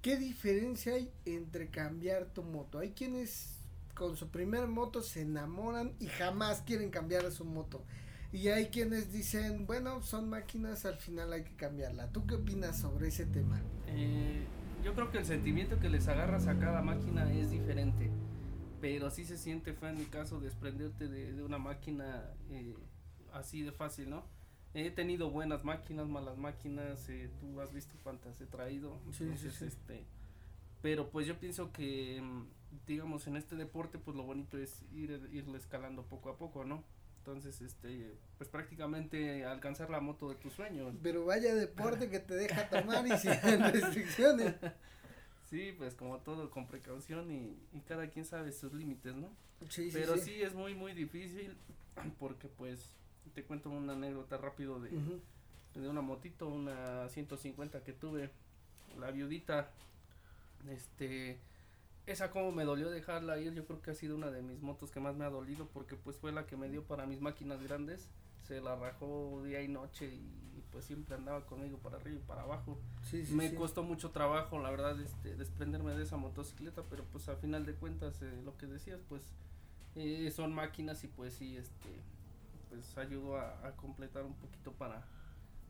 [0.00, 2.78] ¿Qué diferencia hay entre cambiar tu moto?
[2.78, 3.58] Hay quienes
[3.94, 7.84] con su primer moto se enamoran y jamás quieren cambiar su moto.
[8.32, 12.08] Y hay quienes dicen, bueno, son máquinas, al final hay que cambiarla.
[12.10, 13.60] ¿Tú qué opinas sobre ese tema?
[13.88, 14.46] Eh,
[14.82, 18.10] yo creo que el sentimiento que les agarras a cada máquina es diferente.
[18.80, 22.74] Pero sí se siente fue en mi caso desprenderte de, una máquina eh,
[23.34, 24.24] así de fácil, ¿no?
[24.72, 29.00] He tenido buenas máquinas, malas máquinas, eh, tú has visto cuántas he traído.
[29.06, 30.04] Entonces, este,
[30.80, 32.46] pero pues yo pienso que, mm,
[32.86, 36.84] digamos, en este deporte, pues lo bonito es ir, irle escalando poco a poco, ¿no?
[37.18, 40.94] Entonces, este, pues prácticamente alcanzar la moto de tus sueños.
[41.02, 43.32] Pero vaya deporte que te deja tomar y sin
[43.72, 44.54] restricciones.
[45.50, 49.28] Sí, pues como todo, con precaución y, y cada quien sabe sus límites, ¿no?
[49.68, 50.42] Sí, Pero sí, sí.
[50.42, 51.56] es muy, muy difícil
[52.18, 52.96] porque pues
[53.34, 54.90] te cuento una anécdota rápido de,
[55.74, 58.30] de una motito, una 150 que tuve,
[58.98, 59.70] la viudita,
[60.68, 61.38] este,
[62.06, 64.90] esa como me dolió dejarla ir, yo creo que ha sido una de mis motos
[64.90, 67.62] que más me ha dolido porque pues fue la que me dio para mis máquinas
[67.62, 68.08] grandes,
[68.46, 72.42] se la rajó día y noche y, pues siempre andaba conmigo para arriba y para
[72.42, 72.78] abajo.
[73.32, 77.66] me costó mucho trabajo, la verdad, este, desprenderme de esa motocicleta, pero pues al final
[77.66, 79.22] de cuentas eh, lo que decías, pues
[79.96, 81.88] eh, son máquinas y pues sí, este,
[82.70, 85.06] pues ayudó a, a completar un poquito para,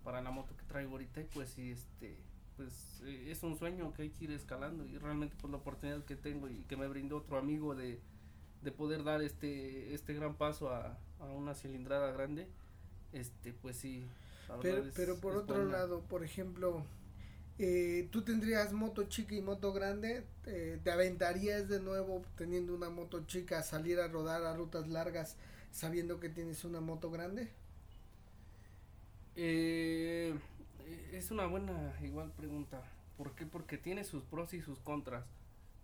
[0.05, 1.23] para la moto que traigo ahorita.
[1.23, 2.17] Y pues sí, este
[2.57, 4.87] pues eh, es un sueño que hay que ir escalando.
[4.87, 8.01] Y realmente pues la oportunidad que tengo y que me brindó otro amigo de,
[8.63, 12.49] de poder dar este este gran paso a, a una cilindrada grande
[13.13, 14.05] este pues sí
[14.61, 16.85] pero, pero por otro lado por ejemplo
[17.59, 22.91] eh, tú tendrías moto chica y moto grande eh, te aventarías de nuevo teniendo una
[22.91, 25.37] moto chica a salir a rodar a rutas largas
[25.73, 27.51] sabiendo que tienes una moto grande
[29.37, 30.35] eh
[31.13, 32.83] es una buena igual pregunta.
[33.17, 33.47] ¿Por qué?
[33.47, 35.25] Porque tiene sus pros y sus contras.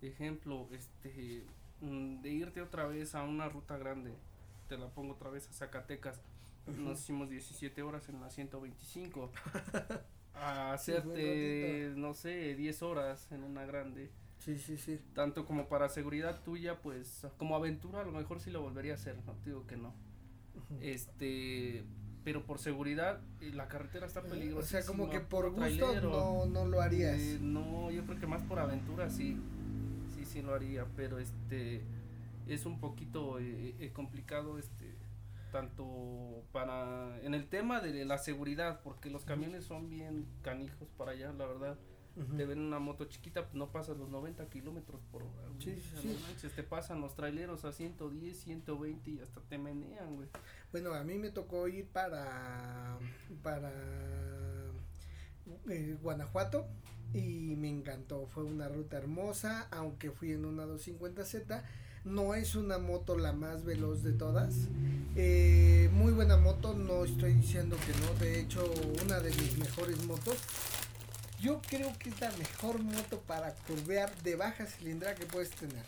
[0.03, 1.45] Ejemplo, este,
[1.81, 4.13] mm, de irte otra vez a una ruta grande,
[4.69, 6.21] te la pongo otra vez a Zacatecas.
[6.67, 9.31] Nos hicimos 17 horas en la 125.
[10.35, 14.11] a hacerte, no sé, 10 horas en una grande.
[14.39, 15.01] Sí, sí, sí.
[15.15, 18.95] Tanto como para seguridad tuya, pues como aventura a lo mejor sí lo volvería a
[18.97, 19.93] hacer, no te digo que no.
[20.81, 21.85] Este,
[22.25, 24.65] pero por seguridad eh, la carretera está peligrosa.
[24.65, 27.19] O sea, como que por gusto no, no lo harías.
[27.19, 29.37] Eh, no, yo creo que más por aventura sí,
[30.15, 31.83] sí, sí lo haría, pero este
[32.47, 34.97] es un poquito eh, complicado este
[35.53, 41.13] tanto para en el tema de la seguridad porque los camiones son bien canijos para
[41.13, 41.79] allá la verdad
[42.37, 45.49] te ven una moto chiquita, pues no pasas los 90 kilómetros por hora.
[45.59, 46.49] Sí, sí.
[46.55, 50.29] te pasan los traileros a 110, 120 y hasta te menean, güey.
[50.73, 52.99] Bueno, a mí me tocó ir para,
[53.43, 53.71] para
[55.69, 56.67] eh, Guanajuato
[57.13, 58.27] y me encantó.
[58.27, 61.63] Fue una ruta hermosa, aunque fui en una 250Z.
[62.05, 64.69] No es una moto la más veloz de todas.
[65.17, 68.19] Eh, muy buena moto, no estoy diciendo que no.
[68.21, 68.65] De hecho,
[69.05, 70.37] una de mis mejores motos
[71.41, 75.85] yo creo que es la mejor moto para curvear de baja cilindrada que puedes tener.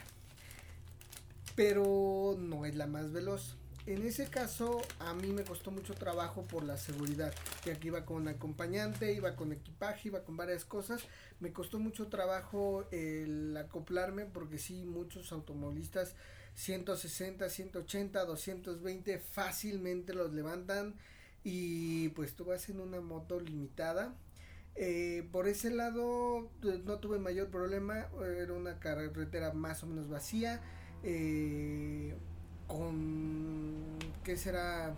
[1.55, 3.57] Pero no es la más veloz.
[3.87, 7.33] En ese caso a mí me costó mucho trabajo por la seguridad,
[7.65, 11.03] que aquí iba con acompañante, iba con equipaje, iba con varias cosas.
[11.41, 16.15] Me costó mucho trabajo el acoplarme porque sí, muchos automovilistas
[16.57, 20.95] 160, 180, 220 fácilmente los levantan
[21.43, 24.15] y pues tú vas en una moto limitada
[24.81, 28.07] eh, por ese lado pues, no tuve mayor problema,
[28.41, 30.61] era una carretera más o menos vacía,
[31.03, 32.14] eh,
[32.69, 34.95] con, ¿qué será?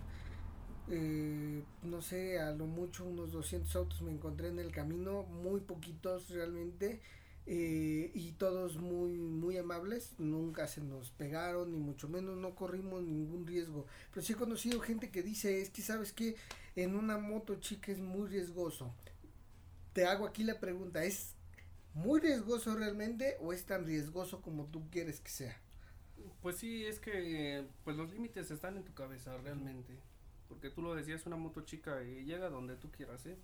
[0.90, 5.60] Eh, no sé, a lo mucho unos 200 autos me encontré en el camino, muy
[5.60, 7.00] poquitos realmente,
[7.46, 13.46] y todos muy, muy amables, nunca se nos pegaron, ni mucho menos, no corrimos ningún
[13.46, 16.36] riesgo, pero sí he conocido gente que dice, es que sabes que
[16.76, 18.92] en una moto chica es muy riesgoso,
[19.92, 21.34] te hago aquí la pregunta, ¿es
[21.94, 25.56] muy riesgoso realmente o es tan riesgoso como tú quieres que sea?
[26.42, 29.98] Pues sí, es que pues los límites están en tu cabeza realmente.
[30.48, 33.36] Porque tú lo decías, una moto chica y llega donde tú quieras, ¿eh?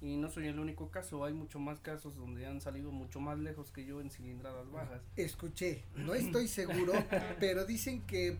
[0.00, 3.40] Y no soy el único caso, hay mucho más casos donde han salido mucho más
[3.40, 5.02] lejos que yo en cilindradas bajas.
[5.16, 6.92] Escuché, no estoy seguro,
[7.40, 8.38] pero dicen que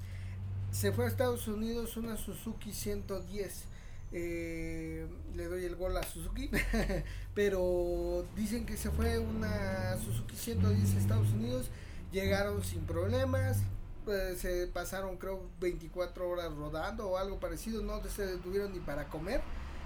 [0.70, 3.64] se fue a Estados Unidos una Suzuki 110
[4.12, 6.50] Eh, le doy el gol a Suzuki,
[7.34, 11.70] pero dicen que se fue una Suzuki 110 a Estados Unidos,
[12.10, 13.58] llegaron sin problemas,
[14.04, 19.08] pues, se pasaron creo 24 horas rodando o algo parecido, no se detuvieron ni para
[19.08, 19.42] comer,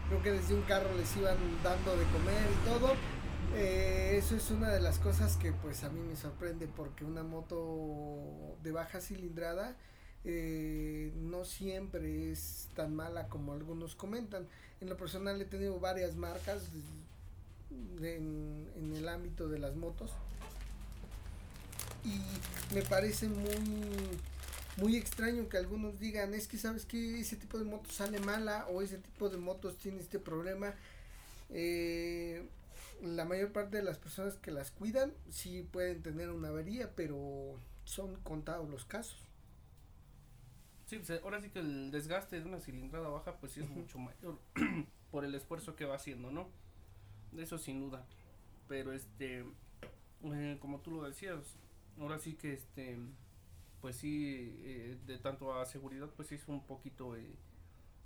[0.09, 2.95] creo que desde un carro les iban dando de comer y todo.
[3.55, 7.23] Eh, eso es una de las cosas que pues a mí me sorprende porque una
[7.23, 9.77] moto de baja cilindrada
[10.25, 14.47] eh, no siempre es tan mala como algunos comentan.
[14.81, 16.63] En lo personal he tenido varias marcas
[18.01, 20.11] en, el ámbito de las motos.
[22.05, 22.21] Y
[22.75, 23.57] me parece muy
[24.79, 28.67] muy extraño que algunos digan es que sabes que ese tipo de moto sale mala
[28.69, 30.75] o ese tipo de motos tiene este problema
[31.51, 32.43] eh,
[33.03, 37.59] la mayor parte de las personas que las cuidan sí pueden tener una avería pero
[37.85, 39.19] son contados los casos
[40.93, 43.99] Sí, pues, ahora sí que el desgaste de una cilindrada baja pues sí es mucho
[43.99, 44.39] mayor
[45.11, 46.51] por el esfuerzo que va haciendo, ¿no?
[47.35, 48.05] Eso sin duda.
[48.69, 49.43] Pero este,
[50.23, 51.57] eh, como tú lo decías,
[51.99, 52.99] ahora sí que este,
[53.81, 57.39] pues sí, eh, de tanto a seguridad pues sí es un poquito, eh,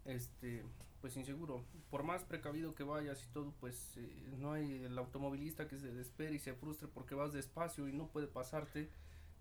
[0.04, 0.62] este,
[1.00, 1.64] pues inseguro.
[1.90, 3.98] Por más precavido que vayas y todo, pues
[4.38, 8.06] no hay el automovilista que se despere y se frustre porque vas despacio y no
[8.06, 8.90] puede pasarte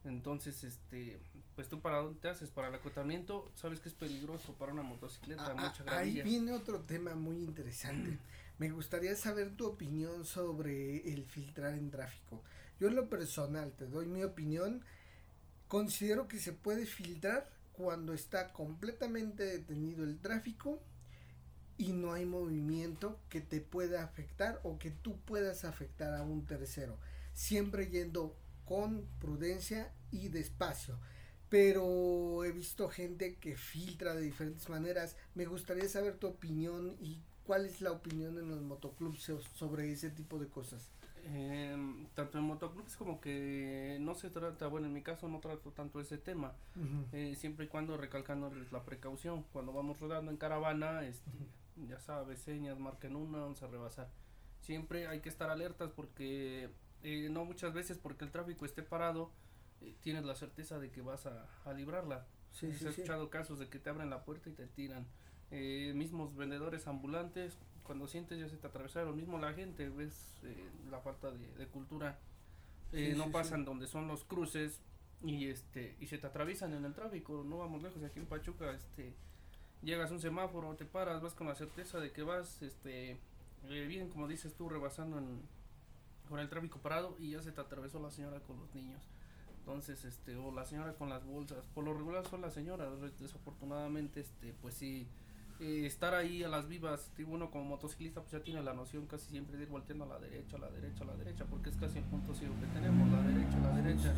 [0.05, 1.19] entonces, este,
[1.55, 4.83] pues tú para dónde te haces, para el acotamiento, sabes que es peligroso para una
[4.83, 8.17] motocicleta, ah, ah, Ahí viene otro tema muy interesante.
[8.57, 12.41] Me gustaría saber tu opinión sobre el filtrar en tráfico.
[12.79, 14.81] Yo en lo personal, te doy mi opinión,
[15.67, 20.81] considero que se puede filtrar cuando está completamente detenido el tráfico
[21.77, 26.45] y no hay movimiento que te pueda afectar o que tú puedas afectar a un
[26.45, 26.97] tercero.
[27.33, 28.35] Siempre yendo
[28.65, 30.99] con prudencia y despacio.
[31.49, 35.15] Pero he visto gente que filtra de diferentes maneras.
[35.35, 40.09] Me gustaría saber tu opinión y cuál es la opinión en los motoclubs sobre ese
[40.09, 40.89] tipo de cosas.
[41.27, 45.71] Em, tanto en motoclubs como que no se trata, bueno, en mi caso no trato
[45.71, 46.53] tanto ese tema,
[47.13, 51.31] eh, siempre y cuando recalcando la precaución, cuando vamos rodando en caravana, este,
[51.87, 54.07] ya sabes, señas, marquen una, vamos a rebasar.
[54.61, 56.69] Siempre hay que estar alertas porque
[57.07, 59.31] eh, no muchas veces porque el tráfico esté parado,
[59.81, 62.25] eh, tienes la certeza de que vas a, a librarla.
[62.51, 65.05] Sí, Se ha escuchado casos de que te abren la puerta y te tiran.
[65.51, 70.33] Eh, mismos vendedores ambulantes, cuando sientes ya se te atravesaron, mismo la gente, ves
[70.89, 72.17] la falta de, cultura,
[72.91, 74.81] no pasan donde son los cruces
[75.23, 78.71] y este y se te atraviesan en el tráfico, no vamos lejos, aquí en Pachuca,
[78.71, 79.13] este
[79.83, 83.19] llegas a un semáforo, te paras, vas con la certeza de que vas este
[83.69, 85.43] bien como dices tú rebasando en,
[86.25, 89.01] con el tráfico parado y ya se te atravesó la señora con los niños.
[89.59, 91.65] Entonces, este, o la señora con las bolsas.
[91.73, 95.07] Por lo regular son las señoras, desafortunadamente, este, pues sí,
[95.59, 99.29] eh, estar ahí a las vivas, uno como motociclista pues ya tiene la noción casi
[99.29, 101.77] siempre de ir volteando a la derecha, a la derecha, a la derecha, porque es
[101.77, 104.13] casi el punto ciego que tenemos, la derecha, la derecha.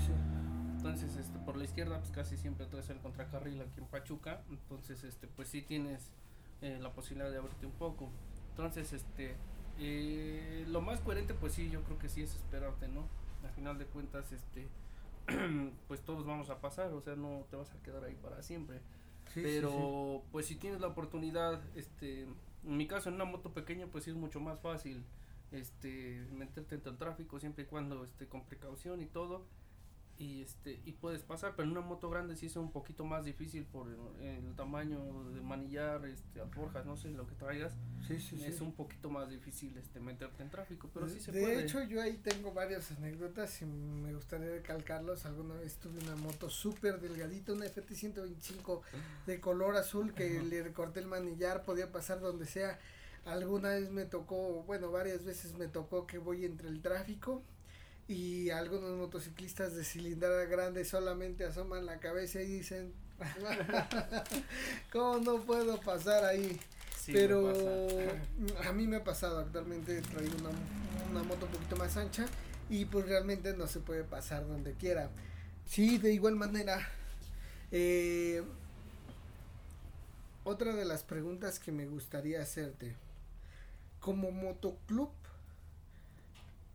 [0.75, 5.03] Entonces, este, por la izquierda, pues casi siempre traes el contracarril aquí en Pachuca, entonces,
[5.03, 6.11] este, pues sí tienes
[6.61, 8.09] eh, la posibilidad de abrirte un poco.
[8.49, 9.35] Entonces, este,
[9.79, 13.05] eh, lo más coherente, pues sí, yo creo que sí es esperarte, ¿no?
[13.43, 14.67] Al final de cuentas, este,
[15.87, 18.79] pues todos vamos a pasar, o sea, no te vas a quedar ahí para siempre.
[19.33, 24.05] Pero, pues si tienes la oportunidad, este, en mi caso, en una moto pequeña, pues
[24.05, 25.03] sí es mucho más fácil,
[25.51, 29.45] este, meterte en el tráfico siempre y cuando, esté con precaución y todo
[30.19, 33.25] y este y puedes pasar pero en una moto grande sí es un poquito más
[33.25, 37.73] difícil por el, tamaño de manillar este alforjas no sé lo que traigas.
[38.07, 41.41] Sí, sí, es un poquito más difícil este meterte en tráfico pero sí se de
[41.41, 41.57] puede.
[41.57, 46.15] de hecho yo ahí tengo varias anécdotas y me gustaría recalcarlos alguna vez tuve una
[46.15, 48.81] moto súper delgadita una FT 125
[49.25, 52.79] de color azul que le recorté el manillar podía pasar donde sea.
[53.25, 57.43] Alguna vez me tocó bueno varias veces me tocó que voy entre el tráfico
[58.07, 62.93] y algunos motociclistas de cilindrada grande solamente asoman la cabeza y dicen,
[64.91, 66.59] ¿cómo no puedo pasar ahí?
[67.07, 67.53] Pero
[68.65, 70.49] a mí me ha pasado actualmente, he traído una,
[71.11, 72.25] una moto un poquito más ancha
[72.69, 75.09] y pues realmente no se puede pasar donde quiera.
[75.65, 76.79] Sí, de igual manera,
[77.71, 78.43] eh,
[80.43, 82.95] otra de las preguntas que me gustaría hacerte,
[83.99, 85.11] como motoclub,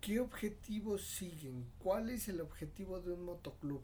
[0.02, 1.64] ¿Qué objetivos siguen?
[1.78, 3.82] ¿Cuál es el objetivo de un motoclub?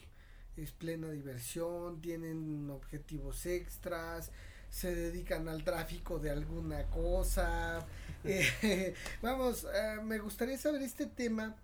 [0.56, 2.00] ¿Es plena diversión?
[2.00, 4.32] ¿Tienen objetivos extras?
[4.68, 7.86] ¿Se dedican al tráfico de alguna cosa?
[8.24, 11.54] Eh, vamos, eh, me gustaría saber este tema,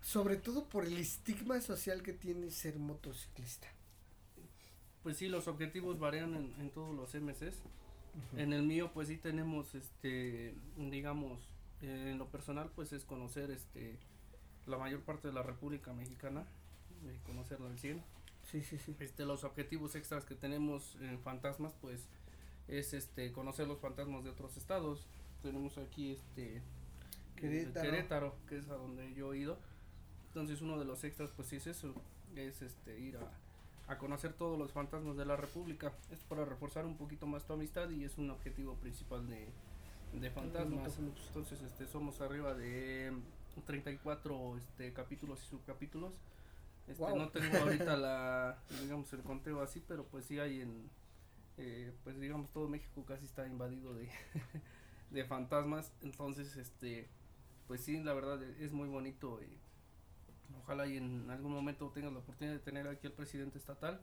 [0.00, 3.66] sobre todo por el estigma social que tiene ser motociclista.
[5.02, 7.60] Pues sí, los objetivos varían en, todos los MCs.
[8.36, 11.40] En el mío pues sí tenemos este digamos
[11.82, 13.98] en lo personal pues es conocer este
[14.66, 16.44] la mayor parte de la República Mexicana,
[17.04, 18.02] eh, conocerla al 100.
[18.50, 18.96] Sí, sí, sí.
[19.00, 22.08] Este los objetivos extras que tenemos en fantasmas pues
[22.68, 25.06] es este conocer los fantasmas de otros estados.
[25.42, 26.62] Tenemos aquí este
[27.36, 27.90] Querétaro.
[27.90, 29.58] Querétaro, que es a donde yo he ido.
[30.28, 31.94] Entonces uno de los extras pues sí es eso,
[32.34, 35.92] es este ir a, a conocer todos los fantasmas de la República.
[36.10, 39.48] Es para reforzar un poquito más tu amistad y es un objetivo principal de,
[40.20, 40.98] de fantasmas.
[40.98, 43.12] Entonces este somos arriba de
[43.66, 46.14] 34 este capítulos y subcapítulos.
[46.86, 47.16] Este, Wow.
[47.18, 50.88] no tengo ahorita la digamos el conteo así, pero pues sí hay en
[51.58, 54.08] eh, pues digamos todo México casi está invadido de
[55.10, 57.08] de fantasmas, entonces este
[57.66, 59.58] pues sí, la verdad e- es muy bonito y
[60.62, 64.00] ojalá y en algún momento tengas la oportunidad de tener aquí al presidente estatal,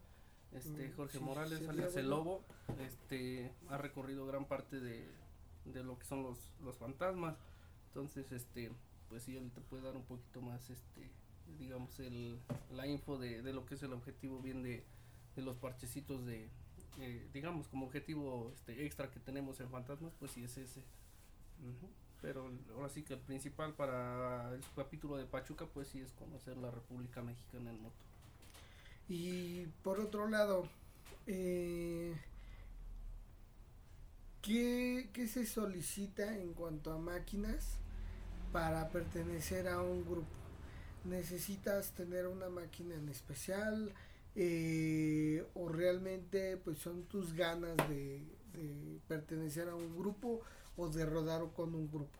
[0.51, 2.17] este Mm, Jorge sí, Morales, sería alias el bueno.
[2.17, 2.43] Lobo,
[2.81, 5.07] este ha recorrido gran parte de,
[5.65, 7.35] de lo que son los, los fantasmas,
[7.87, 8.71] entonces este
[9.09, 11.09] pues sí él te puede dar un poquito más este
[11.59, 12.39] digamos el
[12.71, 14.83] la info de, de lo que es el objetivo bien de,
[15.35, 16.49] de los parchecitos de
[16.99, 20.81] eh, digamos como objetivo este extra que tenemos en fantasmas pues sí es ese.
[21.61, 21.87] Ujú.
[22.21, 26.57] pero ahora sí que el principal para el capítulo de Pachuca pues sí es conocer
[26.57, 27.95] la República Mexicana en moto.
[29.09, 30.67] Y por otro lado,
[31.27, 32.15] eh,
[34.43, 37.77] ¿qué, qué se solicita en cuanto a máquinas
[38.51, 40.37] para pertenecer a un grupo?
[41.05, 43.91] ¿Necesitas tener una máquina en especial?
[44.35, 48.21] Eh, ¿O realmente pues son tus ganas de,
[49.07, 50.41] pertenecer a un grupo
[50.77, 52.19] o de rodar con un grupo?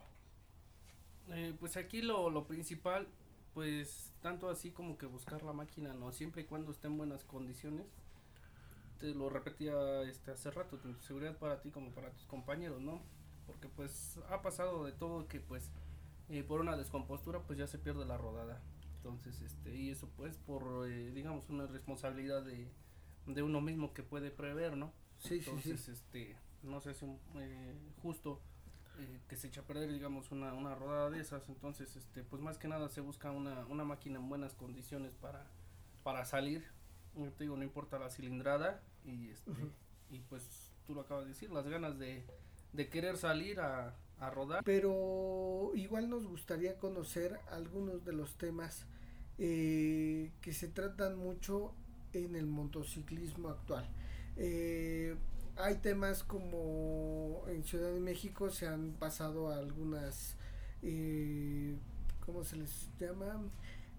[1.30, 3.08] Eh, pues aquí lo, lo principal,
[3.54, 6.12] pues tanto así como que buscar la máquina, ¿no?
[6.12, 7.86] Siempre y cuando esté en buenas condiciones.
[9.00, 13.02] Te lo repetía este hace rato, tu seguridad para ti como para tus compañeros, ¿no?
[13.46, 15.72] Porque pues ha pasado de todo que pues
[16.30, 18.62] eh, por una descompostura pues ya se pierde la rodada.
[18.98, 22.72] Entonces, este, y eso pues por, eh, digamos, una responsabilidad de,
[23.26, 24.94] de uno mismo que puede prever, ¿no?
[25.18, 25.92] Sí, sí, Entonces, sí.
[25.92, 28.40] este, no hace un, eh, justo
[29.00, 31.50] eh, que se echa a perder, digamos, una, una rodada de esas.
[31.50, 35.46] Entonces, este, pues más que nada se busca una, una máquina en buenas condiciones para,
[36.04, 36.66] para salir.
[37.16, 39.52] Yo te digo, no importa la cilindrada y, este,
[40.10, 42.24] y pues tú lo acabas de decir, las ganas de,
[42.74, 44.64] de querer salir a, a rodar.
[44.64, 48.86] Pero igual nos gustaría conocer algunos de los temas
[49.38, 51.74] eh, que se tratan mucho
[52.14, 53.88] en el motociclismo actual.
[54.38, 55.16] Eh,
[55.56, 60.36] hay temas como en Ciudad de México se han pasado algunas,
[60.82, 61.76] eh,
[62.26, 63.42] ¿cómo se les llama?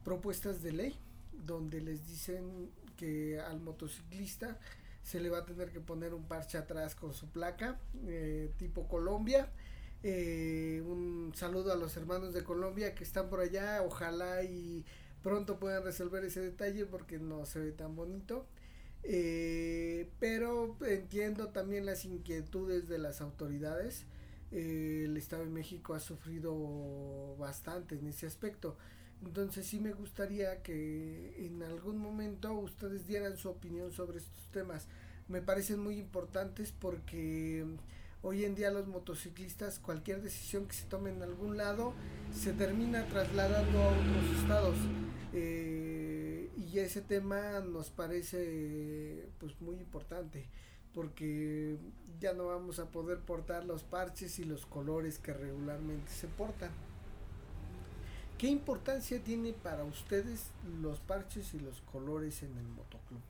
[0.05, 0.99] Propuestas de ley,
[1.33, 4.59] donde les dicen que al motociclista
[5.05, 8.89] se le va a tener que poner un parche atrás con su placa, eh, tipo
[8.89, 9.51] Colombia.
[10.03, 13.83] Eh, un saludo a los hermanos de Colombia que están por allá.
[13.83, 14.85] Ojalá y
[15.23, 18.47] pronto puedan resolver ese detalle porque no se ve tan bonito.
[19.03, 24.07] Eh, pero entiendo también las inquietudes de las autoridades.
[24.51, 28.79] El Estado de México ha sufrido bastante en ese aspecto.
[29.25, 34.87] Entonces sí me gustaría que en algún momento ustedes dieran su opinión sobre estos temas.
[35.29, 37.65] Me parecen muy importantes porque
[38.23, 41.95] hoy en día los motociclistas cualquier decisión que se tome en algún lado
[42.35, 44.77] se termina trasladando a otros estados.
[45.33, 50.47] Eh, y ese tema nos parece pues muy importante
[50.93, 51.77] porque
[52.21, 56.71] ya no vamos a poder portar los parches y los colores que regularmente se portan.
[58.39, 63.21] ¿Qué importancia tiene para ustedes los parches y los colores en el motoclub?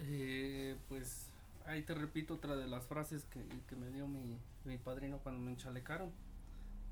[0.00, 1.26] Eh, pues
[1.66, 5.40] ahí te repito otra de las frases que, que me dio mi, mi padrino cuando
[5.42, 6.10] me enchalecaron.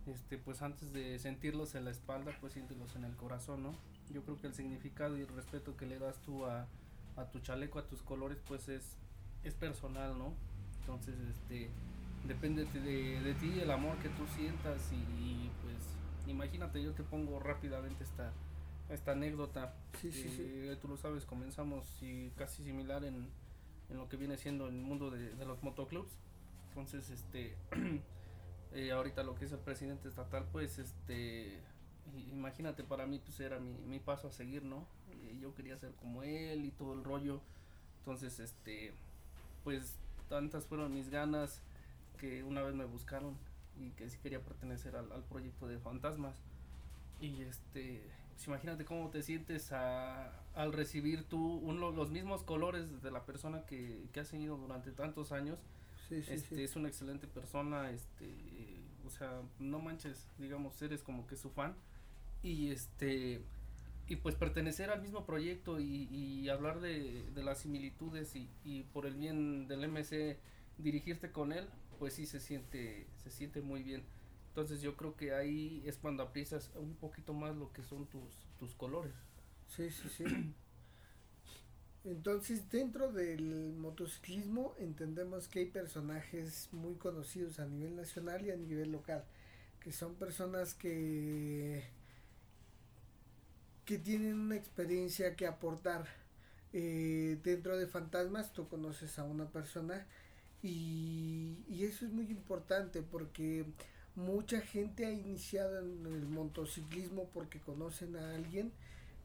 [0.06, 3.74] Este, pues antes de sentirlos en la espalda, pues siéntelos en el corazón, ¿no?
[4.12, 6.66] Yo creo que el significado y el respeto que le das tú a,
[7.16, 8.82] a tu chaleco, a tus colores, pues es,
[9.44, 10.34] es personal, ¿no?
[10.80, 11.70] Entonces, este,
[12.28, 15.76] depende de, de ti, el amor que tú sientas y, y, pues
[16.26, 18.32] imagínate, yo te pongo rápidamente esta,
[18.90, 19.74] esta anécdota.
[20.00, 20.42] Sí, sí, sí.
[20.46, 23.28] Eh, Tú lo sabes, comenzamos y casi similar en,
[23.90, 26.12] en lo que viene siendo el mundo de, de los motoclubs.
[26.68, 27.56] Entonces, este,
[28.74, 31.60] eh, ahorita lo que es el presidente estatal, pues, este,
[32.32, 34.86] imagínate, para mí, pues, era mi, mi paso a seguir, ¿no?
[35.10, 37.40] Eh, yo quería ser como él y todo el rollo.
[37.98, 38.92] Entonces, este,
[39.62, 39.96] pues,
[40.28, 41.62] tantas fueron mis ganas
[42.18, 43.36] que una vez me buscaron
[43.76, 46.36] y que sí quería pertenecer al, al proyecto de fantasmas.
[47.20, 48.02] Y este,
[48.34, 53.24] pues imagínate cómo te sientes a, al recibir tú uno, los mismos colores de la
[53.24, 55.58] persona que, que has seguido durante tantos años.
[56.08, 58.28] Sí, este es una excelente persona, este,
[59.06, 61.74] o sea, no manches, digamos, eres como que su fan
[62.42, 63.40] y este
[64.06, 68.82] y pues pertenecer al mismo proyecto y, y hablar de, de, las similitudes y, y,
[68.82, 70.36] por el bien del MC
[70.76, 71.66] dirigirte con él
[72.04, 74.04] pues sí se siente se siente muy bien.
[74.48, 78.30] Entonces yo creo que ahí es cuando aprecias un poquito más lo que son tus
[78.58, 79.14] tus colores.
[79.68, 80.24] Sí sí sí.
[82.04, 88.56] Entonces dentro del motociclismo entendemos que hay personajes muy conocidos a nivel nacional y a
[88.56, 89.24] nivel local
[89.80, 91.84] que son personas que
[93.86, 96.06] que tienen una experiencia que aportar.
[96.76, 100.06] Eh, dentro de fantasmas tú conoces a una persona
[100.64, 103.66] y, eso es muy importante porque
[104.14, 108.72] mucha gente ha iniciado en el motociclismo porque conocen a alguien.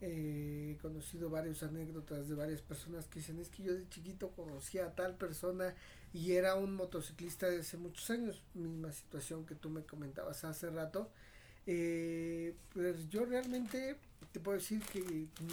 [0.01, 4.31] Eh, he conocido varias anécdotas de varias personas que dicen es que yo de chiquito
[4.31, 5.73] conocía a tal persona
[6.13, 10.69] y era un motociclista de hace muchos años, misma situación que tú me comentabas hace
[10.69, 11.09] rato.
[11.65, 13.95] Eh, pues yo realmente
[14.33, 14.99] te puedo decir que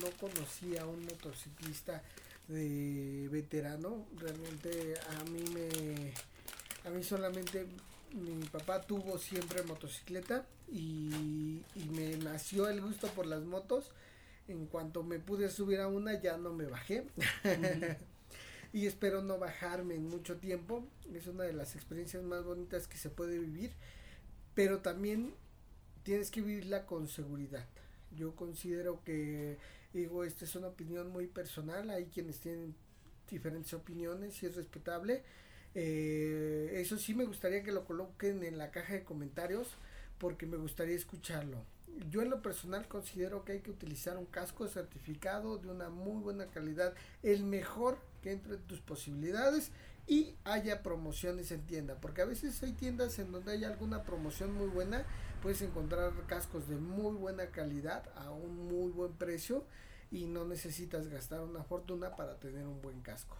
[0.00, 2.02] no conocía a un motociclista
[2.48, 4.06] de veterano.
[4.16, 6.12] Realmente a mí me.
[6.84, 7.66] A mí solamente
[8.12, 13.90] mi papá tuvo siempre motocicleta y, y me nació el gusto por las motos.
[14.48, 17.04] En cuanto me pude subir a una ya no me bajé.
[18.72, 20.86] y espero no bajarme en mucho tiempo.
[21.12, 23.72] Es una de las experiencias más bonitas que se puede vivir.
[24.54, 25.34] Pero también
[26.02, 27.66] tienes que vivirla con seguridad.
[28.16, 29.58] Yo considero que,
[29.96, 32.74] digo, esta es una opinión muy personal, hay quienes tienen
[33.30, 35.22] diferentes opiniones y es respetable.
[35.74, 39.68] Eh, eso sí me gustaría que lo coloquen en la caja de comentarios
[40.18, 41.64] porque me gustaría escucharlo.
[42.10, 46.22] Yo en lo personal considero que hay que utilizar un casco certificado de una muy
[46.22, 49.70] buena calidad, el mejor que entre tus posibilidades
[50.06, 54.52] y haya promociones en tienda, porque a veces hay tiendas en donde hay alguna promoción
[54.52, 55.04] muy buena
[55.42, 59.64] puedes encontrar cascos de muy buena calidad a un muy buen precio
[60.10, 63.36] y no necesitas gastar una fortuna para tener un buen casco.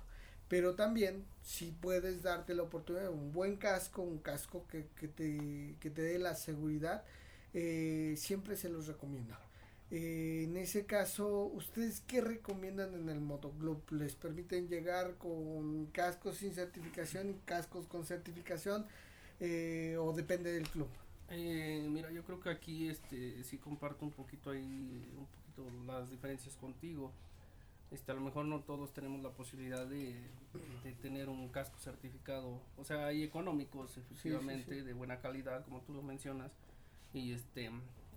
[0.49, 5.09] Pero también si puedes darte la oportunidad de un buen casco, un casco que, que,
[5.09, 7.05] te, que te dé la seguridad,
[7.53, 9.35] eh, siempre se los recomiendo.
[9.91, 13.83] Eh, en ese caso, ¿ustedes qué recomiendan en el motoclub?
[13.93, 18.87] ¿Les permiten llegar con cascos sin certificación y cascos con certificación?
[19.41, 20.89] Eh, ¿O depende del club?
[21.31, 26.11] Eh, mira, yo creo que aquí este sí comparto un poquito ahí un poquito las
[26.11, 27.13] diferencias contigo.
[27.91, 30.15] Este, a lo mejor no todos tenemos la posibilidad de,
[30.83, 35.95] de tener un casco certificado, o sea, hay económicos efectivamente de buena calidad, como tú
[35.95, 36.51] lo mencionas,
[37.15, 37.71] y este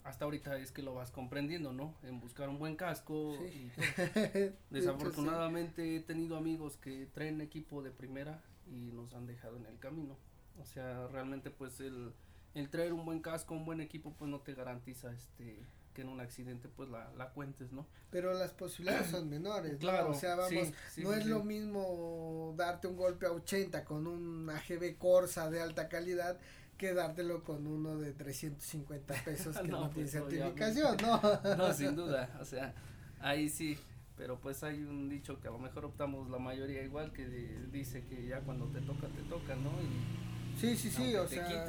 [0.04, 1.94] hasta ahorita es que lo vas comprendiendo, ¿no?
[2.04, 3.36] En buscar un buen casco.
[3.36, 3.72] Y
[4.70, 8.42] Desafortunadamente he tenido amigos que traen equipo de primera
[8.72, 10.16] y nos han dejado en el camino.
[10.60, 12.12] O sea, realmente pues el
[12.54, 16.10] el traer un buen casco, un buen equipo, pues no te garantiza este que en
[16.10, 17.88] un accidente pues la, la cuentes, ¿no?
[18.12, 22.96] Pero las posibilidades son menores, claro, o sea, vamos, no es lo mismo darte un
[22.96, 26.38] golpe a 80 con un AGB Corsa de alta calidad
[26.78, 31.56] que dártelo con uno de 350 pesos que no, tiene pues, certificación, ¿no?
[31.56, 32.74] No, sin duda, o sea,
[33.20, 33.78] ahí sí,
[34.16, 37.26] pero pues hay un dicho que a lo mejor optamos la mayoría igual que
[37.72, 39.72] dice que ya cuando te toca te toca, ¿no?
[39.82, 40.29] Y
[40.60, 41.66] Sí, sí, sí, o sea,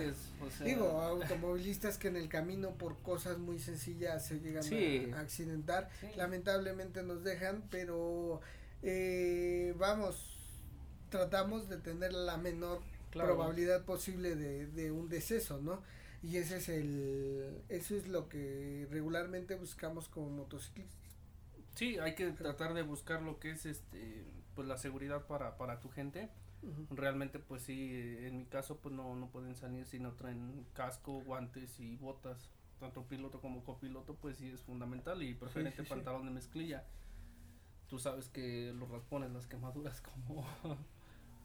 [0.64, 4.64] digo, automovilistas que en el camino por cosas muy sencillas se llegan
[5.14, 8.40] a, accidentar, lamentablemente nos dejan, pero
[8.82, 10.38] eh, vamos,
[11.08, 12.80] tratamos de tener la menor
[13.12, 15.82] probabilidad posible de, de un deceso, ¿no?
[16.22, 20.98] Y ese es el, eso es lo que regularmente buscamos como motociclistas.
[21.74, 24.24] Sí, hay que tratar de buscar lo que es este,
[24.54, 26.28] pues la seguridad para, para tu gente
[26.90, 27.90] Realmente pues sí,
[28.20, 32.50] en mi caso pues no, no pueden salir si no traen casco, guantes y botas.
[32.78, 36.84] Tanto piloto como copiloto pues sí es fundamental y preferente pantalón de mezclilla.
[37.88, 40.46] Tú sabes que los raspones, las quemaduras como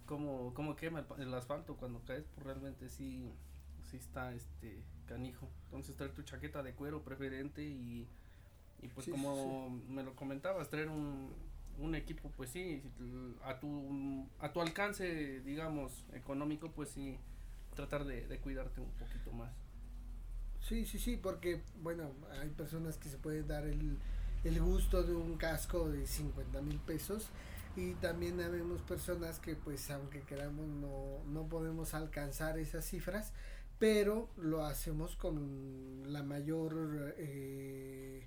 [0.06, 3.32] como, como quema el, asfalto cuando caes pues realmente sí,
[3.84, 5.50] sí está este canijo.
[5.66, 8.08] Entonces traer tu chaqueta de cuero preferente y,
[8.82, 11.34] y pues como me lo comentabas, traer un,
[11.80, 12.82] un equipo, pues sí,
[13.44, 17.18] a tu, a tu alcance, digamos, económico, pues sí,
[17.76, 19.52] tratar de, de cuidarte un poquito más.
[20.62, 22.12] Sí, sí, sí, porque, bueno,
[22.42, 23.98] hay personas que se pueden dar el,
[24.44, 27.30] el gusto de un casco de 50 mil pesos
[27.76, 33.34] y también habemos personas que pues aunque queramos no, no podemos alcanzar esas cifras
[33.80, 38.26] pero lo hacemos con la mayor eh,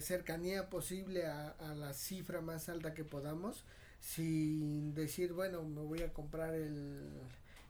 [0.00, 3.64] cercanía posible a, la cifra más alta que podamos
[4.00, 7.10] sin decir, bueno, me voy a comprar el,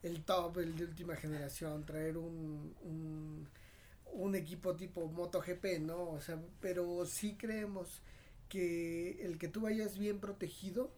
[0.02, 3.48] el top, el de última generación, traer un, un,
[4.12, 6.10] un equipo tipo MotoGP, ¿no?
[6.10, 8.00] O sea, pero sí creemos
[8.48, 10.90] que el que tú vayas bien protegido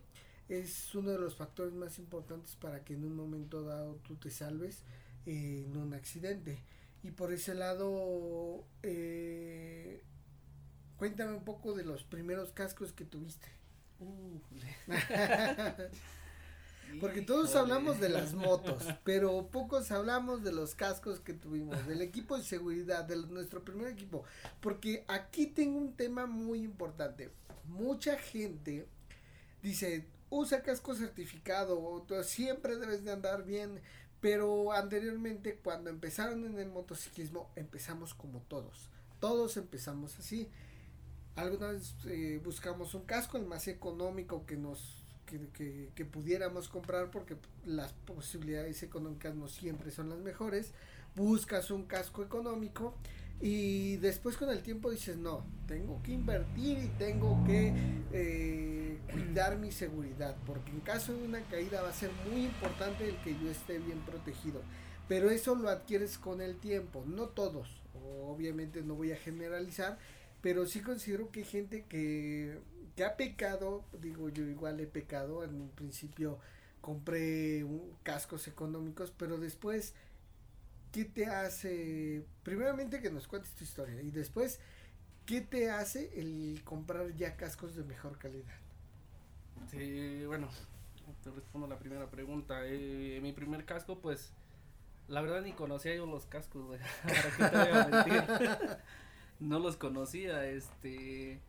[0.48, 4.30] es uno de los factores más importantes para que en un momento dado tú te
[4.30, 4.82] salves
[5.26, 6.58] en un accidente.
[7.02, 10.02] Y por ese lado, eh,
[11.02, 13.48] cuéntame un poco de los primeros cascos que tuviste.
[17.00, 22.02] Porque todos hablamos de las motos, pero pocos hablamos de los cascos que tuvimos, del
[22.02, 24.22] equipo de seguridad, de nuestro primer equipo.
[24.60, 27.32] Porque aquí tengo un tema muy importante.
[27.64, 28.86] Mucha gente
[29.60, 33.80] dice, usa casco certificado, siempre debes de andar bien.
[34.20, 38.88] Pero anteriormente, cuando empezaron en el motociclismo, empezamos como todos.
[39.18, 40.48] Todos empezamos así.
[41.36, 44.98] Alguna vez eh, buscamos un casco, el más económico que nos
[45.54, 50.72] que, que, pudiéramos comprar porque las posibilidades económicas no siempre son las mejores.
[51.14, 52.94] Buscas un casco económico
[53.40, 57.72] y después con el tiempo dices, no, tengo que invertir y tengo que
[58.12, 63.08] eh, cuidar mi seguridad, porque en caso de una caída va a ser muy importante
[63.08, 64.62] el que yo esté bien protegido.
[65.08, 67.82] Pero eso lo adquieres con el tiempo, no todos,
[68.28, 69.98] obviamente no voy a generalizar,
[70.42, 72.58] pero sí considero que hay gente que,
[72.94, 76.38] que ha pecado, digo yo igual he pecado, en un principio
[76.80, 79.94] compré un, cascos económicos, pero después
[80.92, 82.22] ¿qué te hace?
[82.44, 84.60] Primeramente que nos cuentes tu historia y después,
[85.26, 88.54] ¿qué te hace el comprar ya cascos de mejor calidad?
[89.70, 90.48] Sí, bueno,
[91.24, 92.60] te respondo la primera pregunta.
[92.66, 94.32] Eh, mi primer casco, pues,
[95.08, 96.80] la verdad ni conocía yo los cascos, güey.
[97.02, 98.78] ¿Para qué te voy a mentir?
[99.42, 101.40] No los conocía, este...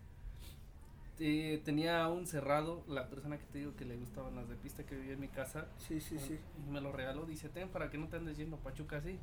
[1.20, 4.84] Eh, tenía un cerrado, la persona que te digo que le gustaban las de pista
[4.84, 5.68] que vivía en mi casa.
[5.78, 6.40] Sí, sí, sí.
[6.70, 9.20] Me lo regaló, dice, ten para que no te andes yendo Pachuca así.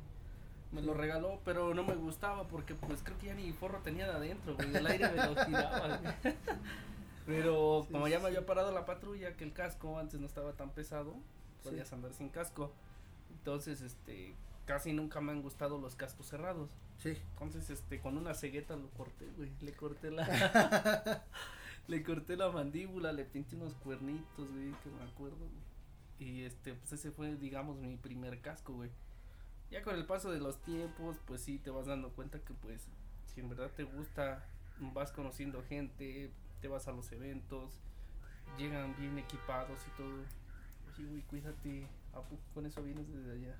[0.71, 4.07] Me lo regaló, pero no me gustaba porque pues creo que ya ni forro tenía
[4.07, 5.99] de adentro, güey, el aire me lo tiraba.
[7.25, 10.71] Pero como ya me había parado la patrulla, que el casco antes no estaba tan
[10.71, 11.15] pesado,
[11.63, 12.71] podías andar sin casco.
[13.29, 14.33] Entonces, este,
[14.65, 16.71] casi nunca me han gustado los cascos cerrados.
[17.01, 17.17] Sí.
[17.33, 21.25] Entonces, este, con una cegueta lo corté, güey, le corté la...
[21.87, 25.47] le corté la mandíbula, le pinté unos cuernitos, güey, que me acuerdo.
[26.19, 28.91] Y este, pues ese fue, digamos, mi primer casco, güey.
[29.71, 32.87] Ya con el paso de los tiempos, pues sí, te vas dando cuenta que pues,
[33.25, 34.45] si en verdad te gusta,
[34.93, 36.29] vas conociendo gente,
[36.61, 37.79] te vas a los eventos,
[38.57, 40.23] llegan bien equipados y todo.
[40.93, 43.55] Oye, güey, cuídate, ¿a poco con eso vienes desde allá?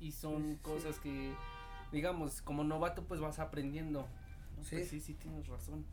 [0.00, 1.34] Y son cosas que,
[1.92, 4.06] digamos, como novato pues vas aprendiendo.
[4.62, 4.76] Sí.
[4.76, 5.84] Pues sí, sí, tienes razón.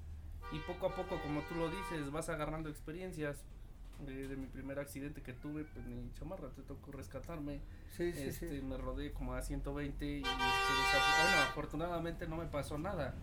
[0.51, 3.43] Y poco a poco, como tú lo dices, vas agarrando experiencias.
[4.05, 7.61] De, mi primer accidente que tuve, pues mi chamarra te tocó rescatarme.
[7.95, 12.77] Sí, sí, este, Me rodé como a 120 y este, bueno, afortunadamente no me pasó
[12.77, 13.15] nada.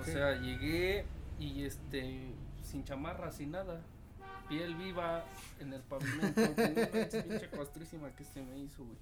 [0.00, 1.04] O sea, llegué
[1.38, 3.82] y este, sin chamarra, sin nada.
[4.48, 5.22] Piel viva
[5.60, 6.40] en el pavimento.
[7.28, 8.96] pinche costrísima que se me hizo, güey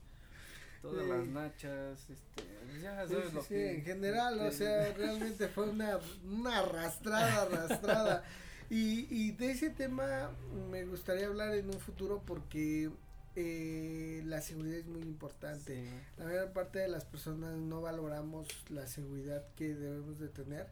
[0.85, 3.77] todas las nachas, este, pues ya sabes lo que.
[3.77, 5.99] en general, o sea, realmente fue una,
[6.31, 8.25] una arrastrada, arrastrada.
[8.69, 10.31] y, y de ese tema
[10.71, 12.91] me gustaría hablar en un futuro porque
[13.37, 15.89] eh, la seguridad es muy importante.
[16.19, 20.67] La mayor parte de las personas no valoramos la seguridad que debemos de tener.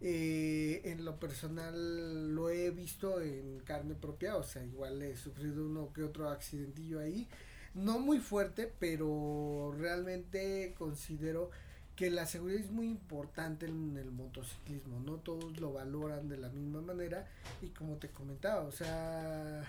[0.00, 5.64] Eh, en lo personal lo he visto en carne propia, o sea, igual he sufrido
[5.64, 7.26] uno que otro accidentillo ahí
[7.76, 11.50] no muy fuerte, pero realmente considero
[11.94, 16.48] que la seguridad es muy importante en el motociclismo, no todos lo valoran de la
[16.48, 17.26] misma manera
[17.62, 19.62] y como te comentaba, o sea,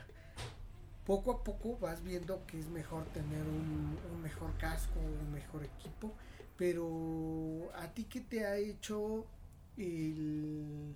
[1.06, 6.14] poco a poco vas viendo que es mejor tener un, mejor casco, un mejor equipo,
[6.58, 9.26] pero a ti qué te ha hecho
[9.78, 10.96] el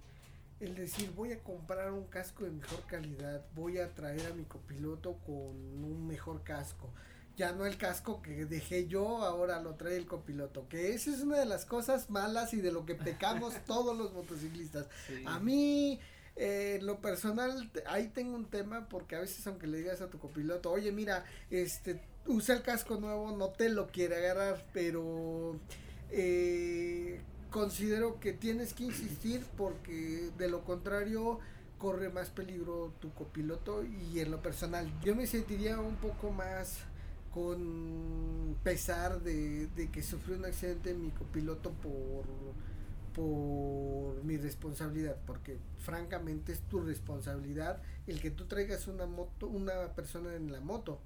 [0.81, 5.17] decir voy a comprar un casco de mejor calidad, voy a traer a mi copiloto
[5.25, 6.89] con un mejor casco.
[7.37, 10.67] Ya no el casco que dejé yo, ahora lo trae el copiloto.
[10.67, 14.13] Que esa es una de las cosas malas y de lo que pecamos todos los
[14.13, 14.87] motociclistas.
[15.25, 15.99] A mí,
[16.35, 20.09] eh, en lo personal, ahí tengo un tema porque a veces aunque le digas a
[20.09, 25.59] tu copiloto, oye mira, este, usa el casco nuevo, no te lo quiere agarrar, pero...
[26.13, 27.21] Eh,
[27.51, 31.39] considero que tienes que insistir porque de lo contrario
[31.77, 36.77] corre más peligro tu copiloto y en lo personal yo me sentiría un poco más
[37.33, 42.25] con pesar de, que sufrió un accidente mi copiloto por
[43.13, 49.93] por mi responsabilidad, porque francamente es tu responsabilidad el que tú traigas una moto, una
[49.95, 51.01] persona en la moto.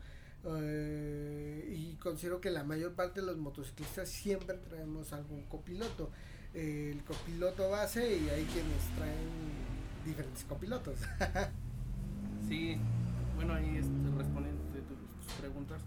[0.48, 6.12] Eh, y considero que la mayor parte de los motociclistas siempre traemos algún copiloto.
[6.56, 9.30] El copiloto base y hay quienes traen
[10.06, 10.98] diferentes copilotos.
[12.48, 12.78] sí,
[13.36, 15.82] bueno, ahí este, respondiendo tus, preguntas,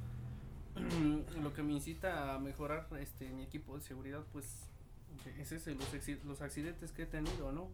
[1.42, 4.68] lo que me incita a mejorar este mi equipo de seguridad, pues
[5.38, 5.88] es ese, los,
[6.24, 7.68] los accidentes que he tenido, ¿no?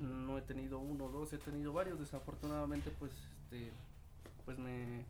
[0.00, 3.70] No he tenido uno, dos, he tenido varios, desafortunadamente, pues, este,
[4.44, 5.04] pues me...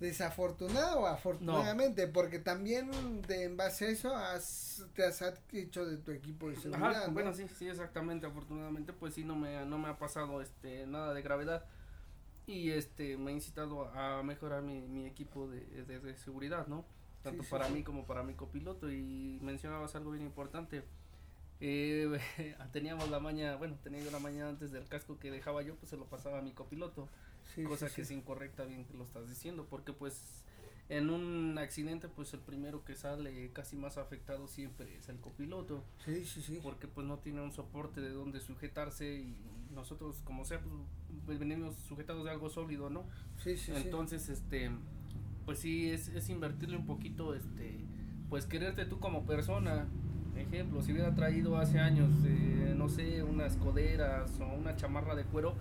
[0.00, 5.22] Desafortunado afortunadamente, porque también de, en base a eso has, te has
[5.52, 7.10] hecho de tu equipo de seguridad.
[7.10, 11.14] Bueno, sí, sí, exactamente, afortunadamente, pues sí, no me, no me ha pasado este, nada
[11.14, 11.66] de gravedad
[12.48, 16.84] y este me ha incitado a mejorar mi, mi equipo de, de, seguridad, ¿no?
[17.22, 20.82] Tanto para mí como para mi copiloto y mencionabas algo bien importante.
[21.60, 22.18] Eh,
[22.72, 25.90] teníamos la maña, bueno, tenía yo la mañana antes del casco que dejaba yo, pues
[25.90, 27.08] se lo pasaba a mi copiloto.
[27.66, 30.44] Cosa que es incorrecta, bien que lo estás diciendo, porque pues
[30.88, 35.84] en un accidente pues el primero que sale casi más afectado siempre es el copiloto.
[36.04, 36.60] Sí, sí, sí.
[36.62, 39.36] Porque pues no tiene un soporte de donde sujetarse y
[39.74, 40.60] nosotros como sea
[41.26, 43.04] pues, venimos sujetados de algo sólido, ¿no?
[43.42, 44.70] Sí, sí, Entonces, este
[45.44, 47.78] pues sí es, es invertirle un poquito este
[48.28, 49.86] pues quererte tú como persona.
[50.36, 55.24] Ejemplo, si hubiera traído hace años eh, no sé, unas coderas o una chamarra de
[55.24, 55.54] cuero,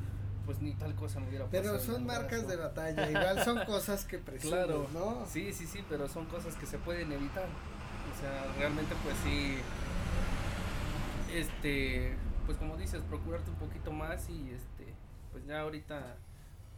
[0.47, 1.61] pues ni tal cosa me hubiera pasado.
[1.61, 5.25] Pero son marcas de batalla, igual son cosas que presumes, claro, ¿no?
[5.27, 7.45] Sí, sí, sí, pero son cosas que se pueden evitar.
[7.45, 9.57] O sea, realmente pues sí,
[11.35, 14.93] este, pues como dices, procurarte un poquito más y este,
[15.33, 16.15] pues ya ahorita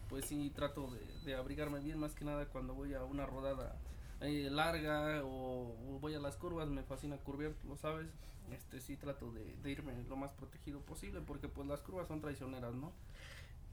[0.09, 0.89] pues sí trato
[1.23, 3.75] de, abrigarme bien más que nada cuando voy a una rodada
[4.21, 8.07] eh, larga o, voy a las curvas, me fascina curvear, lo sabes,
[8.51, 12.19] este sí trato de, de irme lo más protegido posible porque pues las curvas son
[12.19, 12.91] traicioneras, ¿no?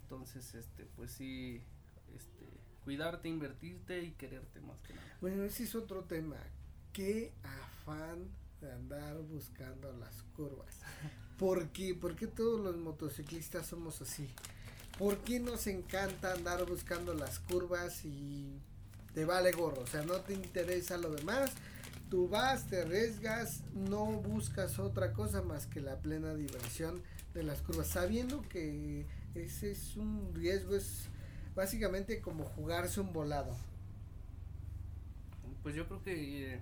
[0.06, 1.60] Entonces, este, pues sí,
[2.14, 2.46] este,
[2.84, 5.18] cuidarte, invertirte y quererte más que nada.
[5.20, 6.36] Bueno, ese es otro tema.
[6.92, 8.28] Qué afán
[8.60, 10.76] de andar buscando las curvas.
[11.38, 11.96] ¿Por qué?
[11.96, 14.30] ¿Por qué todos los motociclistas somos así?
[14.96, 18.60] ¿Por qué nos encanta andar buscando las curvas y
[19.12, 19.82] te vale gorro?
[19.82, 21.50] O sea, no te interesa lo demás.
[22.10, 27.02] Tú vas, te arriesgas, no buscas otra cosa más que la plena diversión
[27.34, 29.04] de las curvas, sabiendo que
[29.44, 31.08] ese es un riesgo, es
[31.54, 33.54] básicamente como jugarse un volado.
[35.62, 36.60] Pues yo creo que eh,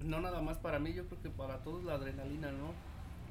[0.00, 2.72] no nada más para mí, yo creo que para todos la adrenalina, ¿no?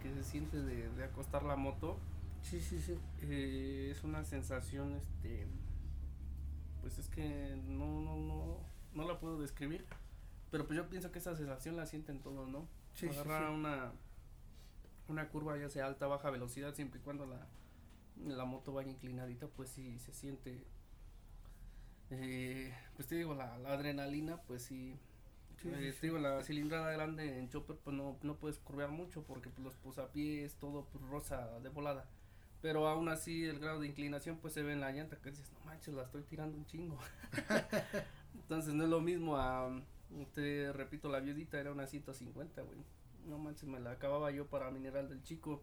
[0.02, 1.98] Que se siente de, acostar la moto.
[2.42, 2.98] Sí, sí, sí.
[3.22, 5.48] Eh, es una sensación, este,
[6.82, 8.58] pues es que no, no, no,
[8.94, 9.86] no la puedo describir.
[10.52, 12.68] Pero pues yo pienso que esa sensación la sienten todos, ¿no?
[12.94, 13.94] Sí, Agarrar una
[15.08, 17.48] una curva ya sea alta baja velocidad siempre y cuando la
[18.18, 20.66] la moto vaya inclinadita, pues sí se siente,
[22.10, 24.98] eh, pues te digo, la, adrenalina, pues sí,
[25.66, 29.50] eh, te digo, la cilindrada grande en chopper, pues no, no puedes curvear mucho porque
[29.50, 32.06] pues, los posapiés, todo pues, rosa de volada.
[32.62, 35.52] Pero aún así el grado de inclinación pues se ve en la llanta que dices,
[35.52, 36.98] no manches, la estoy tirando un chingo.
[38.36, 39.70] Entonces no es lo mismo a,
[40.34, 42.80] te repito, la viudita era una 150, güey.
[43.26, 45.62] No manches, me la acababa yo para Mineral del Chico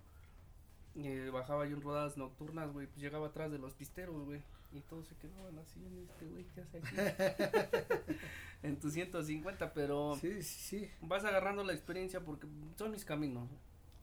[0.96, 4.42] eh, bajaba yo en rodadas nocturnas, güey, pues llegaba atrás de los pisteros, güey.
[4.72, 8.16] Y todos se quedaban así en este güey, ¿qué hace aquí?
[8.62, 13.48] en tu 150, pero sí, sí, vas agarrando la experiencia porque son mis caminos,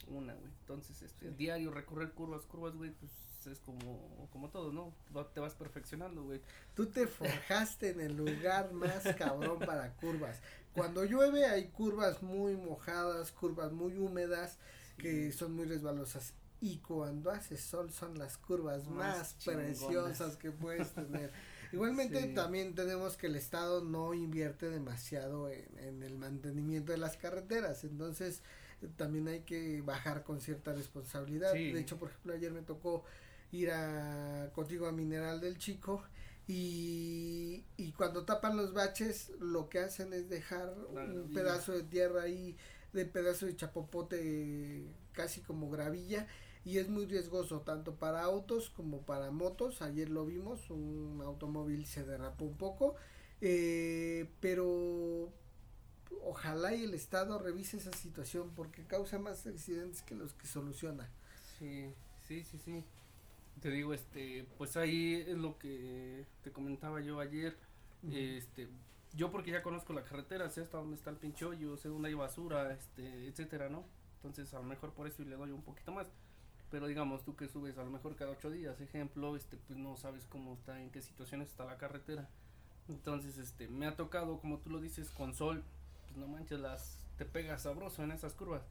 [0.08, 0.52] una, güey.
[0.62, 3.12] Entonces, este, diario recorrer curvas, curvas, güey, pues
[3.48, 4.94] es como, como todo, ¿no?
[5.34, 6.42] Te vas perfeccionando, güey.
[6.76, 10.42] Tú te forjaste en el lugar más cabrón para curvas.
[10.74, 14.60] Cuando llueve hay curvas muy mojadas, curvas muy húmedas
[14.98, 20.92] que son muy resbalosas y cuando hace sol son las curvas más, preciosas que puedes
[20.94, 21.32] tener.
[21.72, 27.84] Igualmente también tenemos que el Estado no invierte demasiado en, el mantenimiento de las carreteras,
[27.84, 28.42] entonces
[28.96, 31.54] también hay que bajar con cierta responsabilidad.
[31.54, 33.04] De hecho, por ejemplo, ayer me tocó
[33.52, 36.04] ir a contigo a Mineral del Chico
[36.48, 42.24] y, y cuando tapan los baches lo que hacen es dejar un pedazo de tierra
[42.24, 42.56] ahí,
[42.94, 46.28] de pedazo de chapopote casi como gravilla
[46.68, 49.82] y es muy riesgoso tanto para autos como para motos.
[49.82, 52.96] Ayer lo vimos, un automóvil se derrapó un poco,
[53.40, 55.32] eh, pero
[56.26, 61.10] ojalá y el Estado revise esa situación porque causa más accidentes que los que soluciona.
[61.58, 61.94] Sí,
[62.28, 62.84] sí, sí, sí.
[63.62, 67.56] Te digo, este, pues ahí es lo que te comentaba yo ayer.
[68.12, 68.68] Este,
[69.14, 72.10] yo porque ya conozco la carretera, sé hasta dónde está el pinche hoyo, sé dónde
[72.10, 73.86] hay basura, este, etcétera, ¿no?
[74.18, 76.08] Entonces, a lo mejor por eso le doy un poquito más.
[76.70, 79.96] Pero digamos, tú que subes a lo mejor cada ocho días, ejemplo, este, pues no
[79.96, 82.30] sabes cómo está, en qué situaciones está la carretera.
[82.90, 85.64] Entonces, este, me ha tocado, como tú lo dices, con sol,
[86.04, 88.64] pues no manches, las, te pegas sabroso en esas curvas.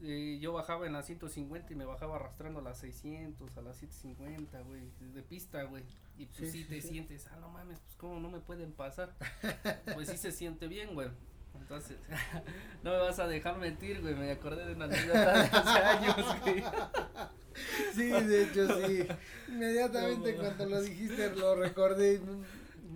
[0.00, 3.76] Eh, yo bajaba en las 150 y me bajaba arrastrando a las 600, a las
[3.78, 5.82] 750, güey, de pista, güey.
[6.16, 9.14] Y pues sí, te sientes, ah, no mames, pues cómo no me pueden pasar.
[9.94, 11.08] pues sí se siente bien, güey.
[11.54, 11.98] Entonces,
[12.82, 16.40] no me vas a dejar mentir, güey, me acordé de una anécdota de hace años,
[16.42, 16.64] güey.
[17.92, 19.04] Sí, de hecho sí.
[19.48, 22.20] Inmediatamente cuando lo dijiste lo recordé.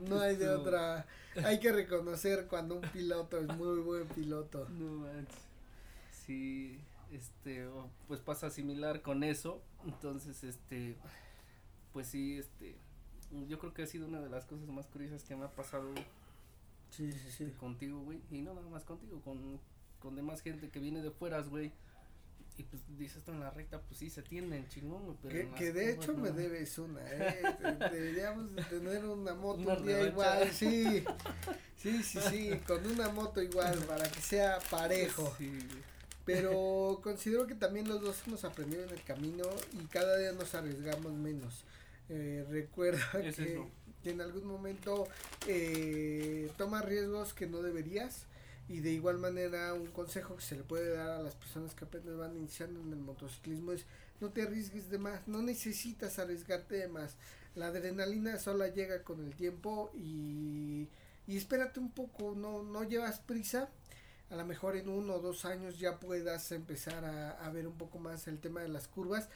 [0.08, 1.04] No hay de otra.
[1.44, 4.68] Hay que reconocer cuando un piloto es muy buen piloto.
[4.68, 5.40] No manches.
[6.26, 6.78] Sí,
[7.10, 7.66] este,
[8.08, 9.60] pues pasa similar con eso.
[9.84, 10.96] Entonces, este,
[11.92, 12.76] pues sí, este,
[13.48, 15.92] yo creo que ha sido una de las cosas más curiosas que me ha pasado.
[16.92, 17.44] Sí, sí, sí.
[17.44, 18.20] Este, contigo, güey.
[18.30, 19.60] Y no nada más contigo, con,
[19.98, 21.72] con demás gente que viene de fueras, güey
[22.58, 25.92] y pues dices esto en la recta, pues sí se tienden chingón, Pero que, de
[25.92, 27.42] hecho me debes una, ¿eh?
[27.90, 31.04] Deberíamos de tener una moto un día igual, sí.
[31.76, 35.34] Sí, sí, sí, con una moto igual para que sea parejo.
[36.24, 40.54] Pero considero que también los dos hemos aprendido en el camino y cada día nos
[40.54, 41.64] arriesgamos menos.
[42.08, 43.64] Eh, recuerda que,
[44.02, 45.06] que, en algún momento
[45.46, 48.26] eh, tomas riesgos que no deberías
[48.68, 51.84] y de igual manera, un consejo que se le puede dar a las personas que
[51.84, 53.84] apenas van iniciando en el motociclismo es
[54.20, 57.16] no te arriesgues de más, no necesitas arriesgarte de más.
[57.56, 60.88] La adrenalina sola llega con el tiempo y,
[61.26, 63.68] y espérate un poco, no, no llevas prisa.
[64.30, 67.76] A lo mejor en uno o dos años ya puedas empezar a, a ver un
[67.76, 69.28] poco más el tema de las curvas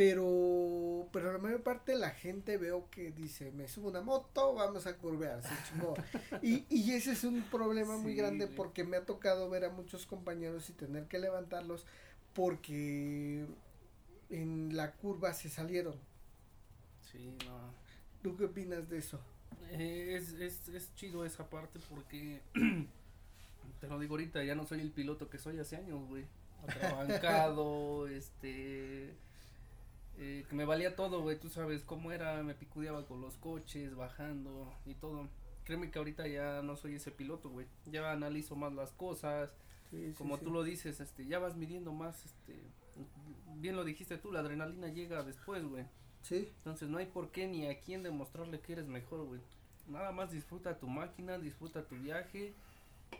[0.00, 4.54] pero, pero la mayor parte de la gente veo que dice, me subo una moto,
[4.54, 5.92] vamos a curvear, se chingó.
[6.42, 10.06] y, y ese es un problema muy grande porque me ha tocado ver a muchos
[10.06, 11.84] compañeros y tener que levantarlos
[12.32, 13.44] porque
[14.30, 15.96] en la curva se salieron.
[17.12, 17.74] Sí, no.
[18.22, 19.20] ¿Tú qué opinas de eso?
[19.72, 22.40] Eh, es, es, es chido esa parte porque,
[23.80, 26.24] te lo digo ahorita, ya no soy el piloto que soy hace años, güey.
[26.62, 29.14] Atrabancado, este
[30.22, 33.96] eh, que me valía todo, güey, tú sabes cómo era, me picudeaba con los coches,
[33.96, 35.26] bajando y todo.
[35.64, 37.66] Créeme que ahorita ya no soy ese piloto, güey.
[37.86, 39.50] Ya analizo más las cosas.
[40.18, 42.54] como tú lo dices, este, ya vas midiendo más, este,
[43.56, 45.86] bien lo dijiste tú, la adrenalina llega después, güey.
[46.20, 46.52] Sí.
[46.58, 49.40] Entonces no hay por qué ni a quién demostrarle que eres mejor, güey.
[49.88, 52.52] Nada más disfruta tu máquina, disfruta tu viaje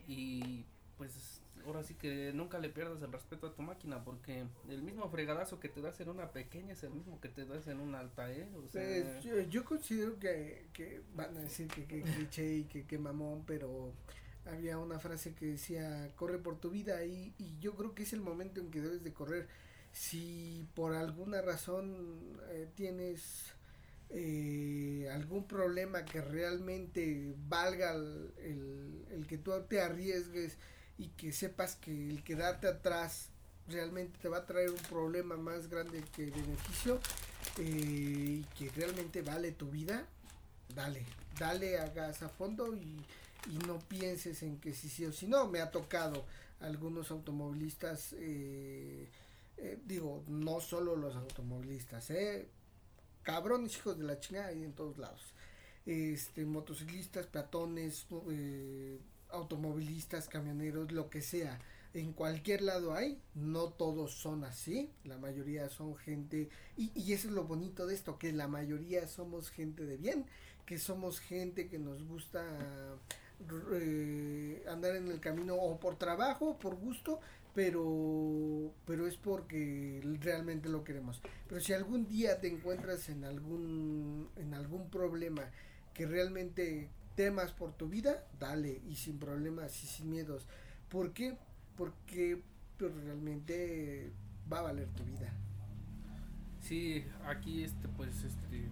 [0.06, 0.66] y
[1.00, 5.08] pues ahora sí que nunca le pierdas el respeto a tu máquina porque el mismo
[5.08, 8.00] fregadazo que te das en una pequeña es el mismo que te das en una
[8.00, 8.46] alta, ¿eh?
[8.54, 8.82] O sea,
[9.22, 13.44] pues, yo, considero que, que van a decir que, que cliché y que, que mamón,
[13.46, 13.94] pero
[14.44, 18.12] había una frase que decía corre por tu vida y, y yo creo que es
[18.12, 19.48] el momento en que debes de correr.
[19.92, 23.54] Si por alguna razón eh, tienes
[24.10, 30.58] eh, algún problema que realmente valga el, el, el que tú te arriesgues,
[31.00, 33.30] y que sepas que el quedarte atrás
[33.68, 37.00] realmente te va a traer un problema más grande que beneficio
[37.58, 40.06] eh, y que realmente vale tu vida,
[40.74, 41.06] dale,
[41.38, 43.02] dale a gas a fondo y,
[43.48, 46.24] y no pienses en que si sí o si no, me ha tocado
[46.60, 49.08] algunos automovilistas, eh,
[49.56, 52.48] eh, digo, no solo los automovilistas, eh,
[53.22, 55.22] cabrones hijos de la chingada ahí en todos lados,
[55.86, 58.06] este, motociclistas, peatones,
[59.32, 61.58] automovilistas, camioneros, lo que sea.
[61.92, 67.28] En cualquier lado hay, no todos son así, la mayoría son gente, y, y eso
[67.28, 70.24] es lo bonito de esto, que la mayoría somos gente de bien,
[70.66, 72.44] que somos gente que nos gusta
[73.72, 77.20] eh, andar en el camino o por trabajo, por gusto,
[77.54, 81.20] pero pero es porque realmente lo queremos.
[81.48, 85.50] Pero si algún día te encuentras en algún en algún problema
[85.94, 90.46] que realmente temas por tu vida, dale, y sin problemas y sin miedos.
[90.88, 91.36] ¿Por qué?
[91.76, 92.42] Porque
[92.78, 94.12] pues, realmente
[94.50, 95.32] va a valer tu vida.
[96.60, 98.68] Sí, aquí este pues este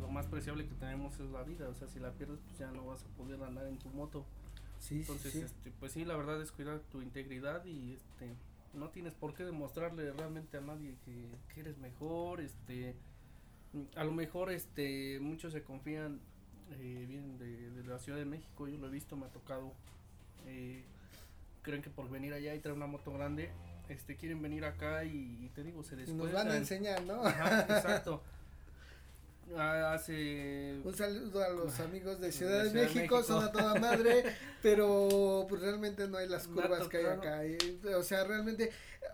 [0.00, 2.70] lo más preciable que tenemos es la vida, o sea, si la pierdes pues ya
[2.70, 4.24] no vas a poder andar en tu moto.
[4.78, 8.34] Sí, Entonces, sí, este pues sí, la verdad es cuidar tu integridad y este
[8.74, 12.94] no tienes por qué demostrarle realmente a nadie que, que eres mejor, este
[13.94, 16.20] a lo mejor este muchos se confían
[16.72, 19.72] eh, vienen de, la Ciudad de México, yo lo he visto, me ha tocado.
[20.46, 20.84] Eh,
[21.62, 23.50] creen que por venir allá y traer una moto grande,
[23.88, 26.24] este quieren venir acá y, te digo, se descuidan.
[26.24, 27.26] Nos van a enseñar, ¿no?
[27.28, 28.22] exacto.
[29.54, 34.24] Ah, hace un saludo a los amigos de Ciudad de, México, son a toda madre,
[34.62, 37.42] pero pues realmente no hay las curvas que hay acá.
[37.96, 38.72] o sea, realmente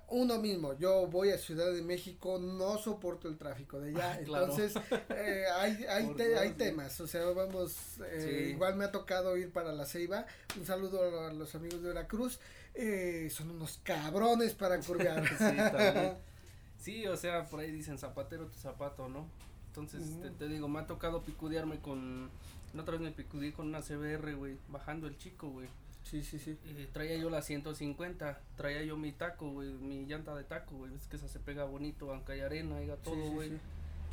[0.08, 4.74] uno mismo, yo voy a Ciudad de México, no soporto el tráfico de allá, entonces
[5.10, 7.76] eh, hay, hay, hay temas, o sea, vamos,
[8.10, 10.26] eh, igual me ha tocado ir para la Ceiba,
[10.58, 12.40] un saludo a los amigos de Veracruz,
[12.74, 15.22] eh, son unos cabrones para curvear.
[16.78, 19.28] sí, o sea, por ahí dicen zapatero tu zapato, ¿no?
[19.72, 20.02] Entonces,
[20.38, 22.28] te, digo, me ha tocado picudearme con.
[22.74, 25.66] La otra vez me picudeé con una CBR, güey, bajando el chico, güey.
[26.04, 26.58] Sí, sí, sí.
[26.66, 30.94] Eh, traía yo la 150, traía yo mi taco, güey, mi llanta de taco, güey.
[30.94, 33.52] Es que esa se pega bonito, aunque hay arena, haya todo, güey.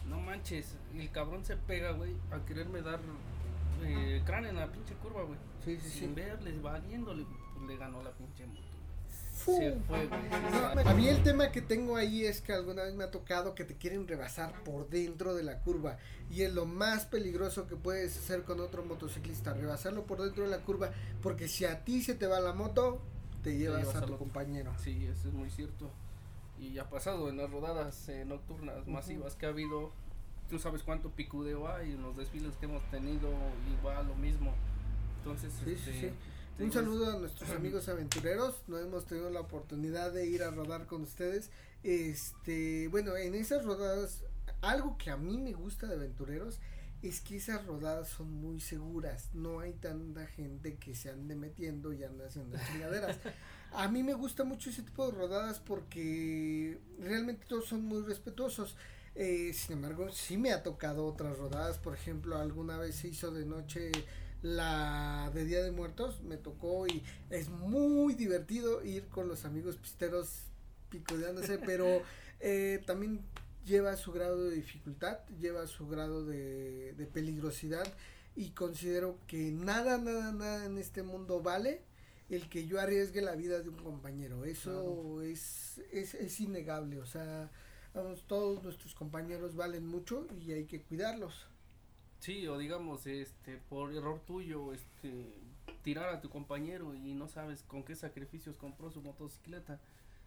[0.07, 3.01] no manches, el cabrón se pega, güey, a quererme dar
[3.83, 5.39] eh, cráneo en la pinche curva, güey.
[5.65, 8.68] Sí, sí, Sin verle, valiéndole, pues le ganó la pinche moto
[10.85, 13.65] a mí el tema que tengo ahí es que alguna vez me ha tocado que
[13.65, 15.97] te quieren rebasar por dentro de la curva
[16.29, 20.49] y es lo más peligroso que puedes hacer con otro motociclista, rebasarlo por dentro de
[20.49, 20.91] la curva,
[21.21, 23.01] porque si a ti se te va la moto,
[23.43, 24.73] te llevas, a tu compañero.
[24.77, 25.89] Sí, eso es muy cierto.
[26.59, 29.91] Y ha pasado en las rodadas eh, nocturnas masivas que ha habido,
[30.49, 33.29] tú sabes cuánto picudeo hay en los desfiles que hemos tenido,
[33.79, 34.53] igual lo mismo.
[35.19, 36.11] Entonces, sí, sí, este, sí
[36.59, 38.55] un saludo a nuestros amigos aventureros.
[38.67, 41.49] No hemos tenido la oportunidad de ir a rodar con ustedes.
[41.83, 44.23] Este, bueno, en esas rodadas,
[44.61, 46.59] algo que a mí me gusta de aventureros
[47.01, 49.29] es que esas rodadas son muy seguras.
[49.33, 53.17] No hay tanta gente que se ande metiendo y ande haciendo chingaderas.
[53.71, 58.75] A mí me gusta mucho ese tipo de rodadas porque realmente todos son muy respetuosos.
[59.15, 61.77] Eh, sin embargo, sí me ha tocado otras rodadas.
[61.77, 63.91] Por ejemplo, alguna vez se hizo de noche
[64.41, 69.75] la de Día de Muertos me tocó y es muy divertido ir con los amigos
[69.77, 70.43] pisteros
[70.89, 72.01] picodeándose, pero
[72.39, 73.21] eh, también
[73.65, 77.85] lleva su grado de dificultad, lleva su grado de, de, peligrosidad
[78.35, 81.81] y considero que nada, nada, nada en este mundo vale
[82.29, 84.45] el que yo arriesgue la vida de un compañero.
[84.45, 87.51] Eso es, es, es innegable, o sea,
[87.93, 91.48] vamos, todos nuestros compañeros valen mucho y hay que cuidarlos.
[92.19, 95.33] Sí, o digamos, este, por error tuyo, este,
[95.83, 99.79] tirar a tu compañero y no sabes con qué sacrificios compró su motocicleta.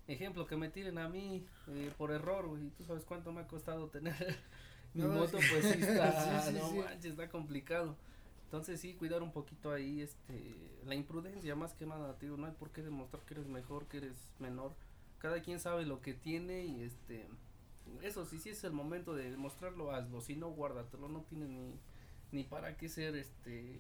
[0.09, 3.47] Ejemplo, que me tiren a mí eh, por error, y tú sabes cuánto me ha
[3.47, 4.15] costado tener
[4.95, 7.97] mi moto, pues sí está, no manches, está complicado.
[8.45, 12.53] Entonces sí, cuidar un poquito ahí, este, la imprudencia más que nada, tío, no hay
[12.53, 14.75] por qué demostrar que eres mejor, que eres menor.
[15.19, 17.29] Cada quien sabe lo que tiene y este,
[18.03, 21.75] eso sí, sí es el momento de demostrarlo, hazlo, si no, guárdatelo, no tiene ni,
[22.33, 23.79] ni para qué ser este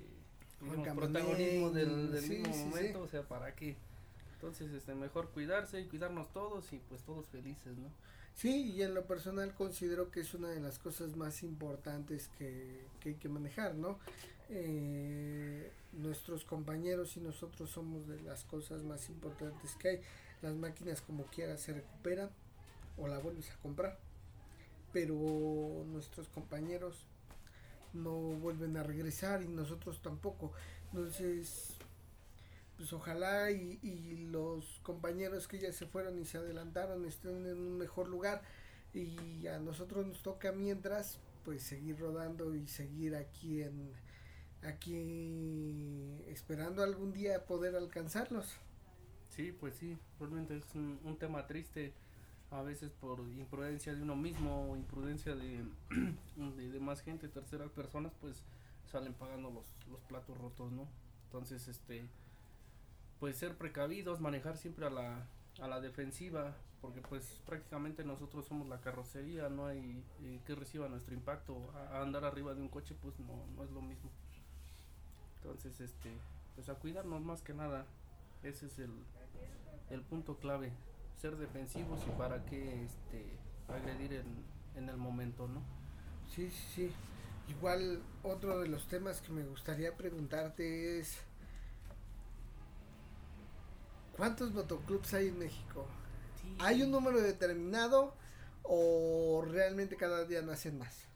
[0.94, 3.76] protagonismo del, mismo momento, o sea, para qué.
[4.34, 7.88] Entonces, este, mejor cuidarse y cuidarnos todos y pues todos felices, ¿no?
[8.34, 12.86] Sí, y en lo personal considero que es una de las cosas más importantes que,
[13.00, 13.98] que hay que manejar, ¿no?
[14.48, 20.00] Eh, nuestros compañeros y nosotros somos de las cosas más importantes que hay.
[20.40, 22.30] Las máquinas como quiera se recuperan,
[22.96, 23.98] o la vuelves a comprar.
[24.92, 25.14] Pero
[25.86, 27.06] nuestros compañeros
[27.92, 30.52] no vuelven a regresar y nosotros tampoco.
[30.92, 31.76] Entonces,
[32.76, 37.58] pues ojalá y, y, los compañeros que ya se fueron y se adelantaron estén en
[37.58, 38.42] un mejor lugar
[38.94, 43.92] y a nosotros nos toca mientras pues seguir rodando y seguir aquí en
[44.62, 48.46] aquí esperando algún día poder alcanzarlos.
[49.28, 51.94] Sí, pues sí, realmente es un, un tema triste
[52.52, 55.64] a veces por imprudencia de uno mismo o imprudencia de,
[56.36, 58.42] de, más gente, terceras personas, pues
[58.90, 60.86] salen pagando los, los platos rotos, ¿no?
[61.24, 62.06] Entonces, este,
[63.18, 65.26] pues ser precavidos, manejar siempre a la,
[65.60, 70.88] a la defensiva, porque pues prácticamente nosotros somos la carrocería, no hay eh, que reciba
[70.88, 74.10] nuestro impacto, andar arriba de un coche pues no, no es lo mismo.
[75.36, 76.12] Entonces, este,
[76.54, 77.86] pues a cuidarnos más que nada,
[78.42, 78.92] ese es el,
[79.88, 80.70] el punto clave
[81.22, 83.24] ser defensivos y para qué este,
[83.68, 84.44] agredir en,
[84.74, 85.62] en el momento, ¿no?
[86.34, 86.90] Sí, sí, sí.
[87.48, 91.18] Igual otro de los temas que me gustaría preguntarte es
[94.16, 95.86] ¿cuántos motoclubs hay en México?
[96.58, 98.14] ¿Hay un número determinado
[98.64, 101.06] o realmente cada día nacen más?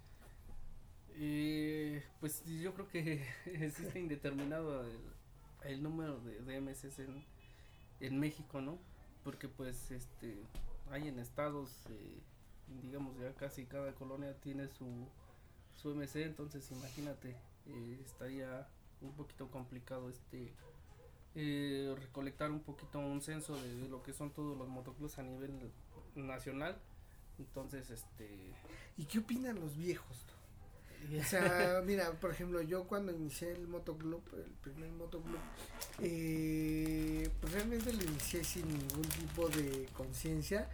[1.15, 4.99] Eh, pues yo creo que existe indeterminado el,
[5.65, 7.25] el número de, de en,
[8.01, 8.79] en México, ¿no?
[9.27, 10.41] Porque pues este
[10.93, 12.22] hay en estados eh,
[12.81, 14.87] digamos ya casi cada colonia tiene su
[15.74, 18.68] su MC entonces imagínate eh, estaría
[19.01, 20.53] un poquito complicado este
[21.35, 25.72] eh, recolectar un poquito un censo de, lo que son todos los motoclubs a nivel
[26.14, 26.79] nacional.
[27.39, 28.55] Entonces este
[28.97, 30.24] y qué opinan los viejos
[31.20, 35.38] O sea, mira, por ejemplo, yo cuando inicié el motoclub, el primer motoclub,
[36.01, 40.68] eh, pues realmente lo inicié sin ningún tipo de conciencia.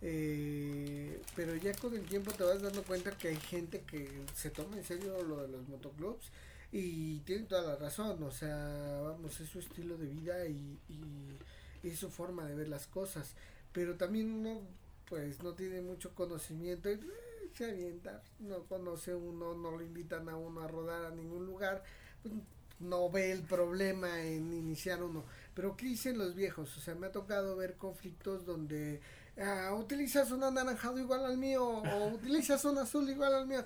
[0.00, 4.50] Eh, pero ya con el tiempo te vas dando cuenta que hay gente que se
[4.50, 6.30] toma en serio lo de los motoclubs
[6.70, 11.88] y tiene toda la razón, o sea, vamos, es su estilo de vida y, y
[11.88, 13.34] es su forma de ver las cosas,
[13.72, 14.60] pero también uno
[15.08, 17.00] pues no tiene mucho conocimiento y
[17.58, 21.82] se avienta, no conoce uno, no lo invitan a uno a rodar a ningún lugar,
[22.22, 22.32] pues,
[22.78, 25.24] no ve el problema en iniciar uno.
[25.54, 26.76] Pero ¿qué dicen los viejos?
[26.76, 29.00] O sea, me ha tocado ver conflictos donde
[29.42, 33.64] ah, utilizas un anaranjado igual al mío o utilizas un azul igual al mío.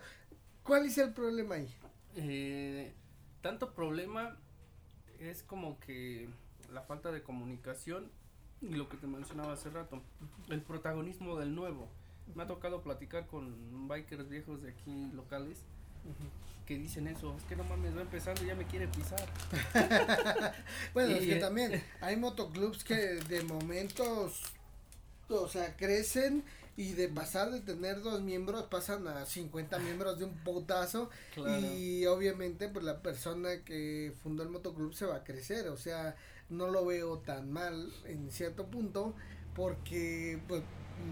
[0.62, 1.68] ¿Cuál es el problema ahí?
[2.16, 2.95] Eh,
[3.43, 4.38] tanto problema
[5.18, 6.30] es como que
[6.72, 8.11] la falta de comunicación
[8.62, 10.01] y lo que te mencionaba hace rato,
[10.49, 11.90] el protagonismo del nuevo.
[12.35, 15.59] Me ha tocado platicar con bikers viejos de aquí locales
[16.66, 19.29] que dicen eso, es que no mames, va empezando y ya me quiere pisar.
[20.95, 24.43] bueno, es que también hay motoclubs que de momentos,
[25.29, 26.45] o sea, crecen
[26.77, 31.11] y de pasar de tener dos miembros pasan a 50 miembros de un putazo.
[31.77, 36.16] Y obviamente pues la persona que fundó el motoclub se va a crecer, o sea,
[36.49, 39.14] no lo veo tan mal en cierto punto
[39.55, 40.62] porque pues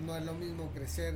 [0.05, 1.15] no es lo mismo crecer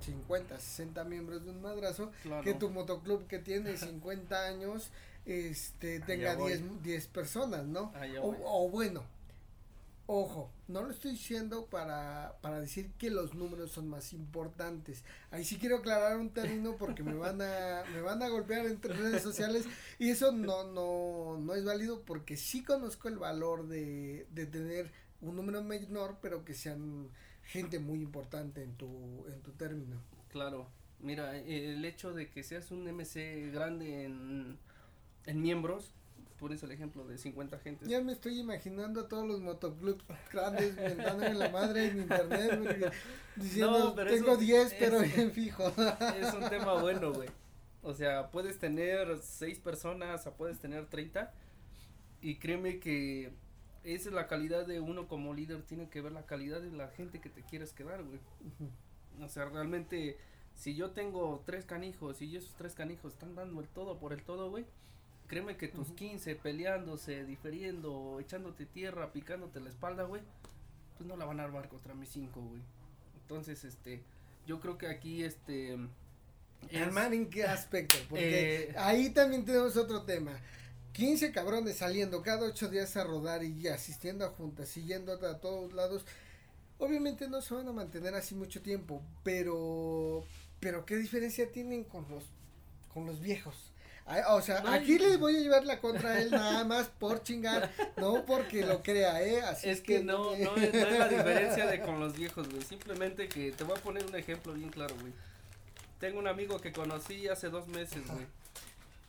[0.00, 2.10] 50, 60 miembros de un madrazo
[2.42, 4.90] que tu motoclub que tiene 50 años
[5.26, 7.92] este tenga 10, 10 personas, ¿no?
[8.20, 9.02] O, o, bueno,
[10.06, 15.02] ojo, no lo estoy diciendo para, para decir que los números son más importantes.
[15.30, 18.94] Ahí sí quiero aclarar un término porque me van a me van a golpear entre
[18.94, 19.64] redes sociales
[19.98, 24.92] y eso no no no es válido porque sí conozco el valor de, de tener
[25.22, 27.08] un número menor pero que sean
[27.46, 29.96] gente muy importante en tu, en tu término.
[30.28, 30.68] Claro,
[31.00, 34.58] mira, el hecho de que seas un MC grande en,
[35.26, 35.94] en miembros,
[36.38, 37.88] pones el ejemplo de 50 gentes.
[37.88, 42.92] Ya me estoy imaginando a todos los motoclubs grandes en la madre en internet,
[43.36, 45.72] diciendo, tengo 10, pero en fijo.
[46.20, 47.28] Es un tema bueno, güey.
[47.82, 51.32] O sea, puedes tener 6 personas, o puedes tener 30,
[52.20, 53.32] y créeme que
[53.84, 56.88] esa es la calidad de uno como líder, tiene que ver la calidad de la
[56.88, 58.18] gente que te quieres quedar, güey.
[59.22, 60.16] O sea, realmente,
[60.54, 64.22] si yo tengo tres canijos y esos tres canijos están dando el todo por el
[64.22, 64.64] todo, güey,
[65.26, 70.22] créeme que tus quince peleándose, diferiendo, echándote tierra, picándote la espalda, güey,
[70.96, 72.62] pues no la van a armar contra mis cinco, güey.
[73.20, 74.02] Entonces, este,
[74.46, 75.78] yo creo que aquí, este...
[76.82, 77.98] ¿Armar en qué aspecto?
[78.08, 80.32] Porque eh, ahí también tenemos otro tema
[80.94, 85.40] 15 cabrones saliendo cada ocho días a rodar y asistiendo a juntas y yendo a,
[85.40, 86.04] todos lados,
[86.78, 90.22] obviamente no se van a mantener así mucho tiempo, pero,
[90.60, 92.22] pero qué diferencia tienen con los,
[92.92, 93.72] con los viejos.
[94.28, 97.72] o sea, aquí les voy a llevar la contra a él nada más por chingar,
[97.96, 99.42] no porque lo crea, ¿eh?
[99.42, 102.62] Así es, que, no, no, es, la diferencia de con los viejos, güey.
[102.62, 105.12] Simplemente que te voy a poner un ejemplo bien claro, güey.
[105.98, 108.26] Tengo un amigo que conocí hace dos meses, güey.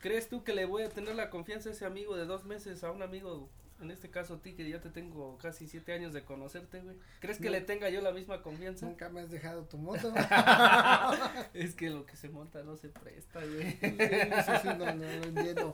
[0.06, 2.84] ¿Crees tú que le voy a tener la confianza a ese amigo de dos meses
[2.84, 3.50] a un amigo,
[3.82, 6.96] en este caso a ti, que ya te tengo casi siete años de conocerte, güey?
[7.22, 8.86] ¿Crees que le tenga yo la misma confianza?
[8.86, 10.14] Nunca me has dejado tu moto.
[11.56, 13.80] es que lo que se monta no se presta, güey.
[14.78, 15.74] no, no, lo entiendo.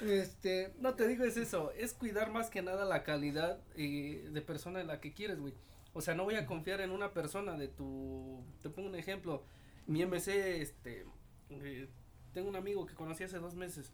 [0.00, 0.72] Este.
[0.78, 4.80] No te digo es eso, es cuidar más que nada la calidad eh, de persona
[4.80, 5.54] en la que quieres, güey.
[5.92, 9.42] O sea, no voy a confiar en una persona de tu, te pongo un ejemplo,
[9.88, 11.04] mi MC, este,
[11.50, 11.88] eh,
[12.32, 13.90] tengo un amigo que conocí hace dos meses.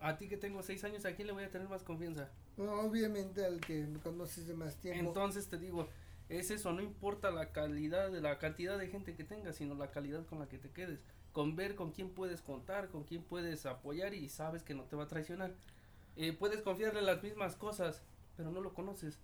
[0.00, 2.30] A ti que tengo seis años, ¿a quién le voy a tener más confianza?
[2.56, 5.06] obviamente al que me conoces de más tiempo.
[5.06, 5.88] Entonces te digo,
[6.28, 10.26] es eso, no importa la calidad, la cantidad de gente que tengas, sino la calidad
[10.26, 11.00] con la que te quedes.
[11.32, 14.96] Con ver con quién puedes contar, con quién puedes apoyar y sabes que no te
[14.96, 15.54] va a traicionar.
[16.16, 18.02] Eh, puedes confiarle las mismas cosas,
[18.36, 19.18] pero no lo conoces.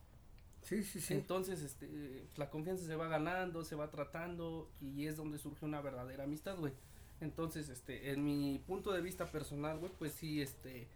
[0.62, 1.14] Sí, sí, sí.
[1.14, 5.80] Entonces, este, la confianza se va ganando, se va tratando y es donde surge una
[5.80, 6.72] verdadera amistad, güey.
[7.20, 10.86] Entonces, este, en mi punto de vista personal, güey, pues sí, este,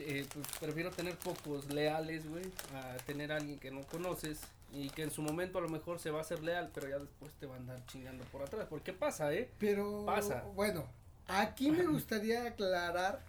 [0.00, 2.44] eh, pues prefiero tener pocos leales, güey,
[2.74, 4.40] a tener a alguien que no conoces
[4.72, 6.98] y que en su momento a lo mejor se va a hacer leal, pero ya
[6.98, 8.66] después te va a andar chingando por atrás.
[8.68, 9.50] Porque pasa, ¿eh?
[9.58, 10.44] Pero, pasa.
[10.54, 10.86] Bueno,
[11.26, 13.22] aquí me gustaría aclarar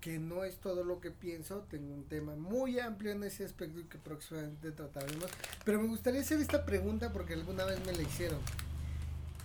[0.00, 3.80] que no es todo lo que pienso, tengo un tema muy amplio en ese aspecto
[3.80, 5.30] y que próximamente trataremos,
[5.64, 8.38] pero me gustaría hacer esta pregunta porque alguna vez me la hicieron.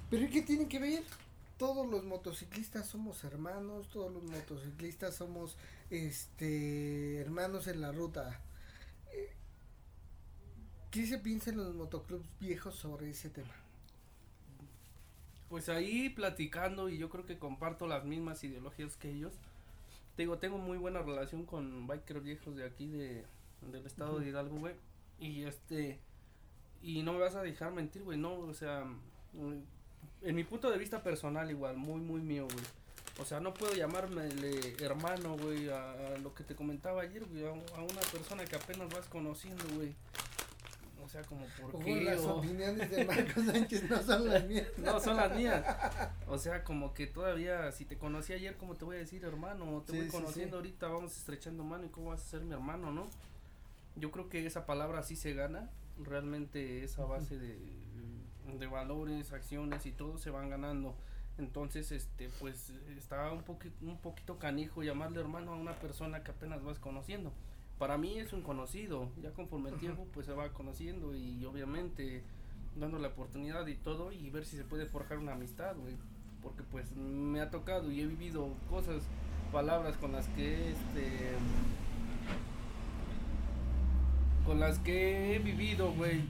[0.10, 1.04] ¿Pero qué tiene que ver?
[1.60, 5.58] Todos los motociclistas somos hermanos, todos los motociclistas somos
[5.92, 8.42] este hermanos en la ruta.
[9.14, 9.36] Eh,
[10.90, 13.54] ¿Qué se piensa en los motoclubs viejos sobre ese tema?
[15.50, 19.34] pues ahí platicando y yo creo que comparto las mismas ideologías que ellos.
[20.16, 23.26] Te digo, tengo muy buena relación con bikers viejos de aquí de,
[23.62, 24.76] del estado de Hidalgo, güey.
[25.20, 26.00] Y este,
[26.82, 28.86] y no me vas a dejar mentir, güey, no, o sea,
[30.22, 32.66] en mi punto de vista personal igual, muy, muy mío, güey.
[33.20, 34.30] O sea, no puedo llamarme
[34.80, 38.90] hermano, güey, a, lo que te comentaba ayer, güey, a, a, una persona que apenas
[38.90, 39.94] vas conociendo, güey.
[41.04, 42.04] O sea, como por qué.
[42.04, 44.68] las opiniones de Marcos Sánchez no son las mías.
[44.78, 45.66] no, son las mías.
[46.28, 49.84] O sea, como que todavía, si te conocí ayer, ¿cómo te voy a decir hermano?
[49.88, 53.10] Te voy conociendo ahorita, vamos estrechando mano y cómo vas a ser mi hermano, ¿no?
[53.96, 55.70] Yo creo que esa palabra sí se gana.
[55.98, 57.58] Realmente esa base de,
[58.58, 60.96] de valores, acciones y todo se van ganando.
[61.38, 66.32] Entonces, este, pues, está un, poquito un poquito canijo llamarle hermano a una persona que
[66.32, 67.32] apenas vas conociendo.
[67.78, 72.24] Para mí es un conocido, ya conforme el tiempo pues se va conociendo y obviamente
[72.76, 75.96] dando la oportunidad y todo y ver si se puede forjar una amistad, güey,
[76.44, 79.04] porque pues me ha tocado y he vivido cosas,
[79.54, 81.32] palabras con las que este
[84.50, 86.24] con las que he vivido, güey,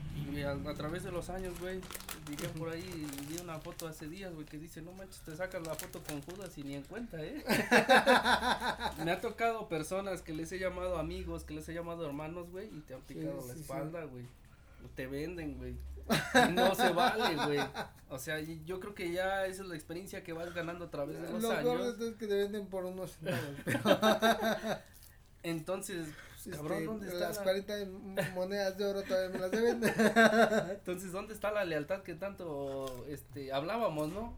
[0.44, 1.80] a, través de los años, güey,
[2.28, 5.66] diría por ahí, vi una foto hace días, güey, que dice, no manches, te sacas
[5.66, 7.42] la foto con Judas y ni en cuenta, ¿eh?
[9.06, 12.66] Me ha tocado personas que les he llamado amigos, que les he llamado hermanos, güey,
[12.66, 14.26] y te han picado la espalda, güey.
[14.94, 15.76] Te venden, güey.
[16.52, 17.60] No se vale, güey.
[18.10, 21.22] O sea, yo creo que ya esa es la experiencia que vas ganando a través
[21.22, 21.98] de los Lo años.
[21.98, 23.16] Lo es que te venden por unos
[25.42, 26.08] Entonces,
[26.44, 27.74] pues, cabrón, este, ¿dónde está las 40
[28.34, 29.80] monedas de oro todavía me las deben.
[30.70, 34.34] Entonces, ¿dónde está la lealtad que tanto este hablábamos, no?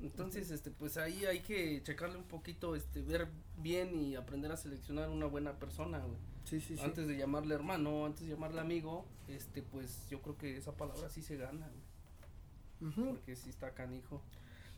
[0.00, 4.56] Entonces, este pues ahí hay que checarle un poquito, este ver bien y aprender a
[4.56, 6.18] seleccionar una buena persona, güey.
[6.44, 10.56] Sí, sí, antes de llamarle hermano, antes de llamarle amigo, este pues yo creo que
[10.58, 12.92] esa palabra sí se gana, güey.
[13.12, 14.20] Porque sí está canijo.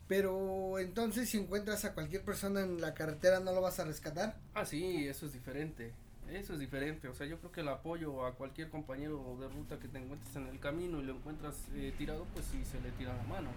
[0.09, 4.37] Pero entonces si encuentras a cualquier persona en la carretera no lo vas a rescatar?
[4.55, 5.93] Ah, sí, eso es diferente.
[6.31, 9.79] Eso es diferente, o sea, yo creo que el apoyo a cualquier compañero de ruta
[9.79, 12.91] que te encuentres en el camino y lo encuentras eh, tirado, pues sí se le
[12.93, 13.49] tira la mano.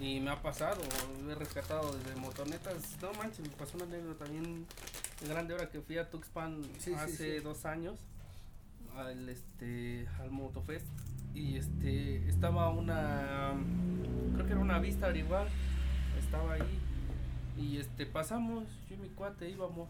[0.00, 0.80] Y me ha pasado,
[1.28, 4.64] he rescatado desde motonetas, no manches, me pasó una anécdota también
[5.26, 6.62] grande ahora que fui a Tuxpan
[6.96, 7.98] hace dos años
[8.96, 10.86] al este al Motofest
[11.34, 13.52] y este estaba una
[14.34, 15.48] creo que era una vista igual
[16.18, 16.80] estaba ahí
[17.56, 19.88] y este pasamos yo y mi cuate íbamos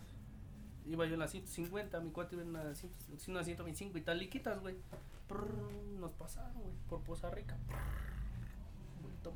[0.88, 4.76] iba yo en la 150, mi cuate iba en la, 125 y taliquitas, güey.
[6.00, 7.56] Nos pasaron, güey, por Poza Rica.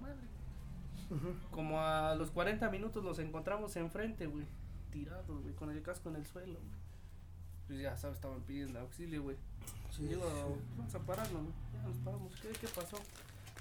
[0.01, 0.17] madre.
[1.51, 4.47] Como a los 40 minutos los encontramos enfrente, güey.
[4.91, 6.83] Tirados, güey, con el casco en el suelo, güey.
[7.67, 9.37] Pues ya sabes, estaban pidiendo auxilio, güey.
[9.91, 10.09] Sí,
[10.79, 11.51] vamos a pararnos, ¿no?
[11.75, 12.33] Ya nos paramos.
[12.41, 12.97] ¿Qué, ¿Qué pasó?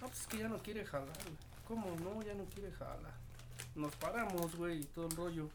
[0.02, 1.51] No, pues es que ya no quiere jalar, güey.
[1.72, 2.22] ¿Cómo no?
[2.22, 3.14] Ya no quiere jalar.
[3.76, 5.50] Nos paramos, güey, y todo el rollo.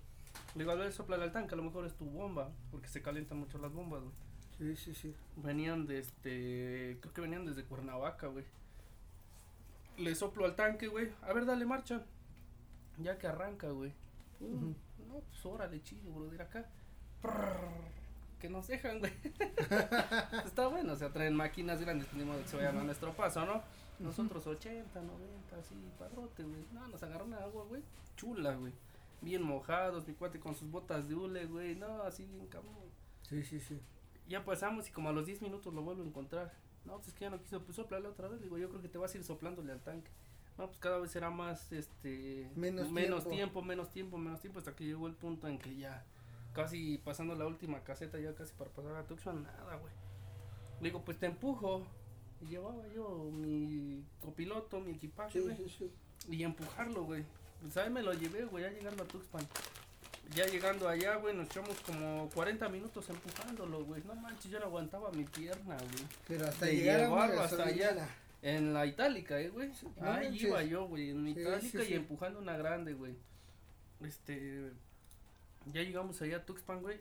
[0.54, 3.02] Le digo, a ver, sopla al tanque, a lo mejor es tu bomba, porque se
[3.02, 4.14] calientan mucho las bombas, güey.
[4.56, 5.14] Sí, sí, sí.
[5.36, 8.46] Venían de este, creo que venían desde Cuernavaca, güey.
[9.98, 11.12] Le soplo al tanque, güey.
[11.20, 12.00] A ver, dale marcha.
[12.96, 13.92] Ya que arranca, güey.
[14.40, 16.64] No, pues órale, chido, bro, de acá.
[18.40, 19.12] que nos dejan, güey.
[20.46, 23.62] Está bueno, o sea, traen máquinas grandes, tenemos que se vayan a nuestro paso, ¿no?
[23.98, 26.66] Nosotros 80, 90, así, padrote, güey.
[26.72, 27.82] No, nos agarraron agua, güey.
[28.16, 28.72] Chula, güey
[29.20, 32.74] bien mojados, mi cuate con sus botas de hule, güey, no, así bien cabrón.
[33.22, 33.80] Sí, sí, sí.
[34.28, 36.52] Ya pasamos y como a los 10 minutos lo vuelvo a encontrar.
[36.84, 38.98] No, pues que ya no quiso, pues soplale otra vez, digo, yo creo que te
[38.98, 40.10] vas a ir soplándole al tanque.
[40.56, 43.62] No, pues cada vez será más, este, menos, menos tiempo.
[43.62, 46.04] menos tiempo, menos tiempo, hasta que llegó el punto en que ya,
[46.54, 49.92] casi pasando la última caseta, ya casi para pasar a Tucson, nada, güey.
[50.80, 51.84] Le digo, pues te empujo.
[52.40, 55.56] Y llevaba yo mi copiloto, mi equipaje, güey.
[55.56, 55.90] Sí, sí,
[56.30, 57.24] y empujarlo, güey.
[57.60, 59.46] Pues ahí me lo llevé, güey, ya llegando a Tuxpan.
[60.34, 64.02] Ya llegando allá, güey, nos echamos como 40 minutos empujándolo, güey.
[64.04, 66.04] No manches, yo no aguantaba mi pierna, güey.
[66.26, 67.02] Pero hasta llegar
[67.38, 68.08] hasta allá.
[68.42, 69.70] En la itálica, eh, güey.
[70.00, 73.14] ahí iba yo, güey, en itálica y empujando una grande, güey.
[74.00, 74.72] Este.
[75.72, 77.00] Ya llegamos allá a Tuxpan, güey.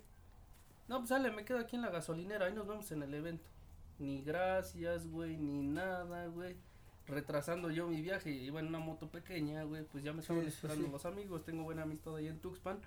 [0.88, 2.46] No, pues sale, me quedo aquí en la gasolinera.
[2.46, 3.46] Ahí nos vemos en el evento.
[4.00, 6.58] Ni gracias, güey, ni nada, güey
[7.08, 10.88] retrasando yo mi viaje, iba en una moto pequeña, güey, pues ya me estaban esperando
[10.88, 12.80] los amigos, tengo buena amistad ahí en Tuxpan,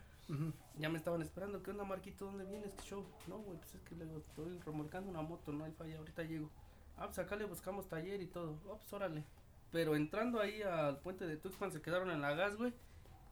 [0.76, 2.26] ya me estaban esperando, ¿qué onda Marquito?
[2.26, 2.72] ¿Dónde vienes?
[2.74, 3.06] ¿Qué show?
[3.28, 6.50] No, güey, pues es que le estoy remolcando una moto, no hay falla, ahorita llego.
[6.96, 9.24] Ah, pues acá le buscamos taller y todo, oh, pues órale.
[9.70, 12.72] Pero entrando ahí al puente de Tuxpan se quedaron en la gas, güey,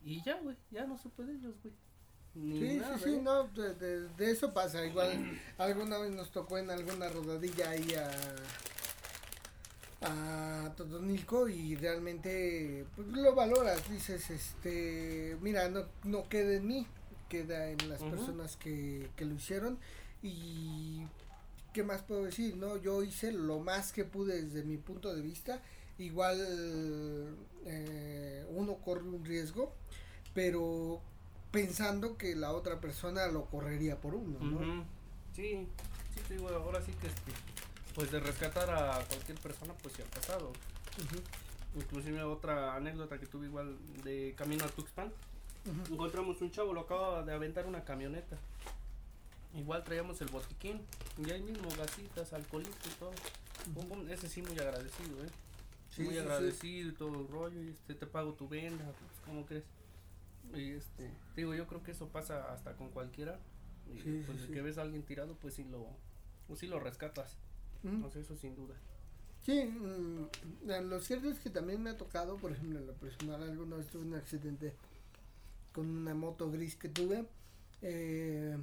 [0.04, 1.74] y ya, güey, ya no supe de ellos, güey.
[2.36, 3.20] Ni sí, sí, sí, ¿eh?
[3.22, 4.84] no, de, de, eso pasa.
[4.84, 8.10] Igual alguna vez nos tocó en alguna rodadilla ahí a,
[10.02, 16.86] a Totonilco y realmente pues, lo valoras, dices, este, mira, no, no queda en mí,
[17.30, 19.78] queda en las personas que, que lo hicieron
[20.22, 21.06] y
[21.72, 22.76] qué más puedo decir, ¿no?
[22.76, 25.62] Yo hice lo más que pude desde mi punto de vista,
[25.98, 26.38] igual
[27.64, 29.72] eh, uno corre un riesgo,
[30.34, 31.00] pero
[31.56, 34.84] pensando que la otra persona lo correría por uno, ¿no?
[35.34, 35.66] Sí,
[36.14, 37.32] sí, digo, ahora sí que este,
[37.94, 40.52] pues de rescatar a cualquier persona, pues sí ha pasado.
[41.74, 45.10] Inclusive otra anécdota que tuve igual de camino a Tuxpan.
[45.90, 48.36] Encontramos un chavo, lo acaba de aventar una camioneta.
[49.54, 50.80] Igual traíamos el botiquín.
[51.26, 54.10] Y ahí mismo gasitas, alcoholito y todo.
[54.10, 56.02] ese sí muy agradecido, eh.
[56.02, 57.62] muy agradecido y todo el rollo.
[57.62, 59.64] Y este, te pago tu venda, pues, ¿cómo crees?
[60.54, 63.38] Y este, digo, yo creo que eso pasa hasta con cualquiera.
[63.88, 65.86] Y pues el que ves a alguien tirado, pues sí lo,
[66.46, 67.36] pues sí lo rescatas.
[67.82, 68.74] No sé, eso sin duda.
[69.42, 70.28] Sí, mm,
[70.88, 73.86] lo cierto es que también me ha tocado, por ejemplo, en lo personal, alguna vez
[73.86, 74.74] tuve un accidente
[75.72, 77.26] con una moto gris que tuve.
[77.82, 78.56] Eh,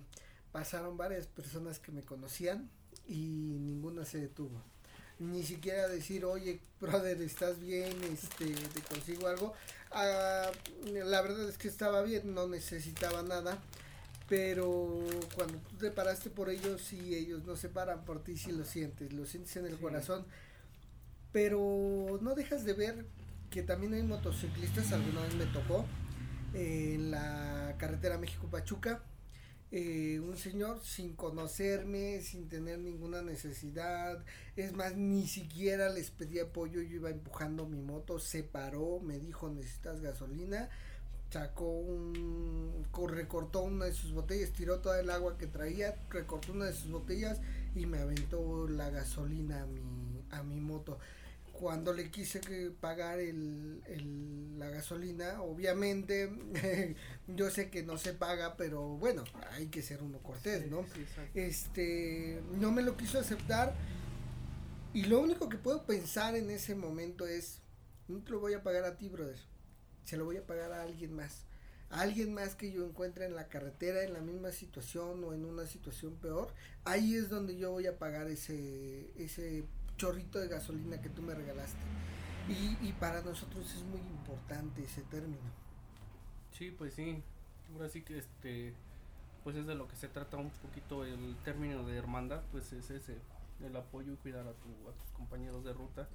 [0.51, 2.69] pasaron varias personas que me conocían
[3.07, 4.61] y ninguna se detuvo.
[5.31, 7.91] Ni siquiera decir, oye, brother, ¿estás bien?
[8.11, 9.53] Este, te consigo algo.
[9.91, 10.51] Ah,
[10.85, 13.57] la verdad es que estaba bien, no necesitaba nada.
[14.27, 15.03] Pero
[15.35, 18.65] cuando tú te paraste por ellos, sí, ellos no se paran por ti, sí lo
[18.65, 20.25] sientes, lo sientes en el corazón.
[21.31, 23.05] Pero no dejas de ver
[23.49, 25.85] que también hay motociclistas, alguna vez me tocó,
[26.53, 29.03] en la carretera México-Pachuca,
[29.75, 34.23] eh, un señor sin conocerme, sin tener ninguna necesidad,
[34.55, 39.17] es más, ni siquiera les pedí apoyo, yo iba empujando mi moto, se paró, me
[39.17, 40.69] dijo necesitas gasolina,
[41.31, 46.65] sacó un, recortó una de sus botellas, tiró toda el agua que traía, recortó una
[46.65, 47.41] de sus botellas
[47.73, 49.81] y me aventó la gasolina a mi,
[50.29, 50.99] a mi moto
[51.63, 56.29] cuando le quise que pagar el, el, la gasolina, obviamente
[57.27, 60.85] yo sé que no se paga, pero bueno, hay que ser uno cortés, ¿no?
[61.33, 63.73] este, no me lo quiso aceptar
[64.93, 67.61] y lo único que puedo pensar en ese momento es,
[68.09, 69.39] no te lo voy a pagar a ti, brother,
[70.03, 71.45] se lo voy a pagar a alguien más.
[71.89, 75.45] A alguien más que yo encuentre en la carretera en la misma situación o en
[75.45, 76.53] una situación peor,
[76.83, 79.63] ahí es donde yo voy a pagar ese, ese
[79.97, 81.81] chorrito de gasolina que tú me regalaste.
[82.49, 85.49] Y, y para nosotros es muy importante ese término.
[86.51, 87.23] Sí, pues sí.
[87.73, 88.73] Ahora sí que este
[89.43, 92.89] pues es de lo que se trata un poquito el término de hermandad, pues es
[92.89, 93.17] ese,
[93.61, 96.07] el apoyo y cuidar a, tu, a tus compañeros de ruta.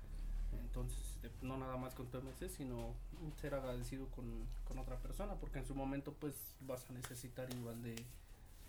[0.62, 2.94] Entonces, este, no nada más con tu MC, sino
[3.38, 7.82] ser agradecido con, con, otra persona, porque en su momento pues vas a necesitar igual
[7.82, 7.96] de,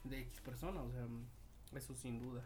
[0.03, 1.07] de X persona, o sea,
[1.77, 2.41] eso sin duda.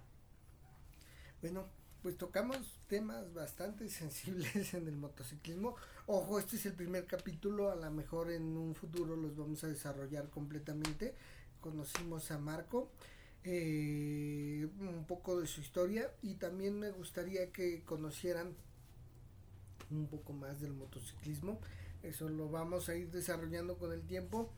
[1.42, 1.66] Bueno,
[2.04, 2.58] pues tocamos
[2.88, 5.76] temas bastante sensibles en el motociclismo.
[6.06, 9.68] Ojo, este es el primer capítulo, a lo mejor en un futuro los vamos a
[9.68, 11.16] desarrollar completamente.
[11.62, 12.90] Conocimos a Marco,
[13.46, 18.54] eh, un poco de su historia y también me gustaría que conocieran
[19.90, 21.58] un poco más del motociclismo.
[22.04, 24.50] Eso lo vamos a ir desarrollando con el tiempo.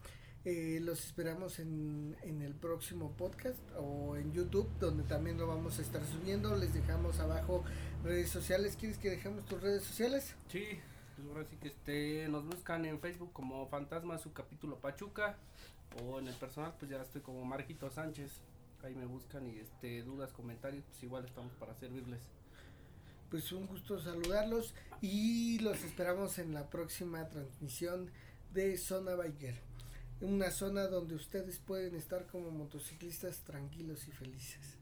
[0.46, 5.80] Eh, los esperamos en, en, el próximo podcast o en YouTube, donde también lo vamos
[5.80, 6.56] a estar subiendo.
[6.56, 7.64] Les dejamos abajo
[8.04, 8.78] redes sociales.
[8.80, 10.36] ¿Quieres que dejemos tus redes sociales?
[10.50, 10.64] Sí,
[11.16, 15.36] pues ahora sí que este, nos buscan en Facebook como Fantasma su capítulo Pachuca
[16.04, 18.30] o en el personal pues ya estoy como Marquito Sánchez.
[18.84, 22.22] Ahí me buscan y este dudas, comentarios, pues igual estamos para servirles.
[23.32, 28.12] Pues un gusto saludarlos y los esperamos en la próxima transmisión
[28.54, 29.75] de Zona Biker
[30.22, 34.78] una zona donde ustedes pueden estar como motociclistas tranquilos y felices.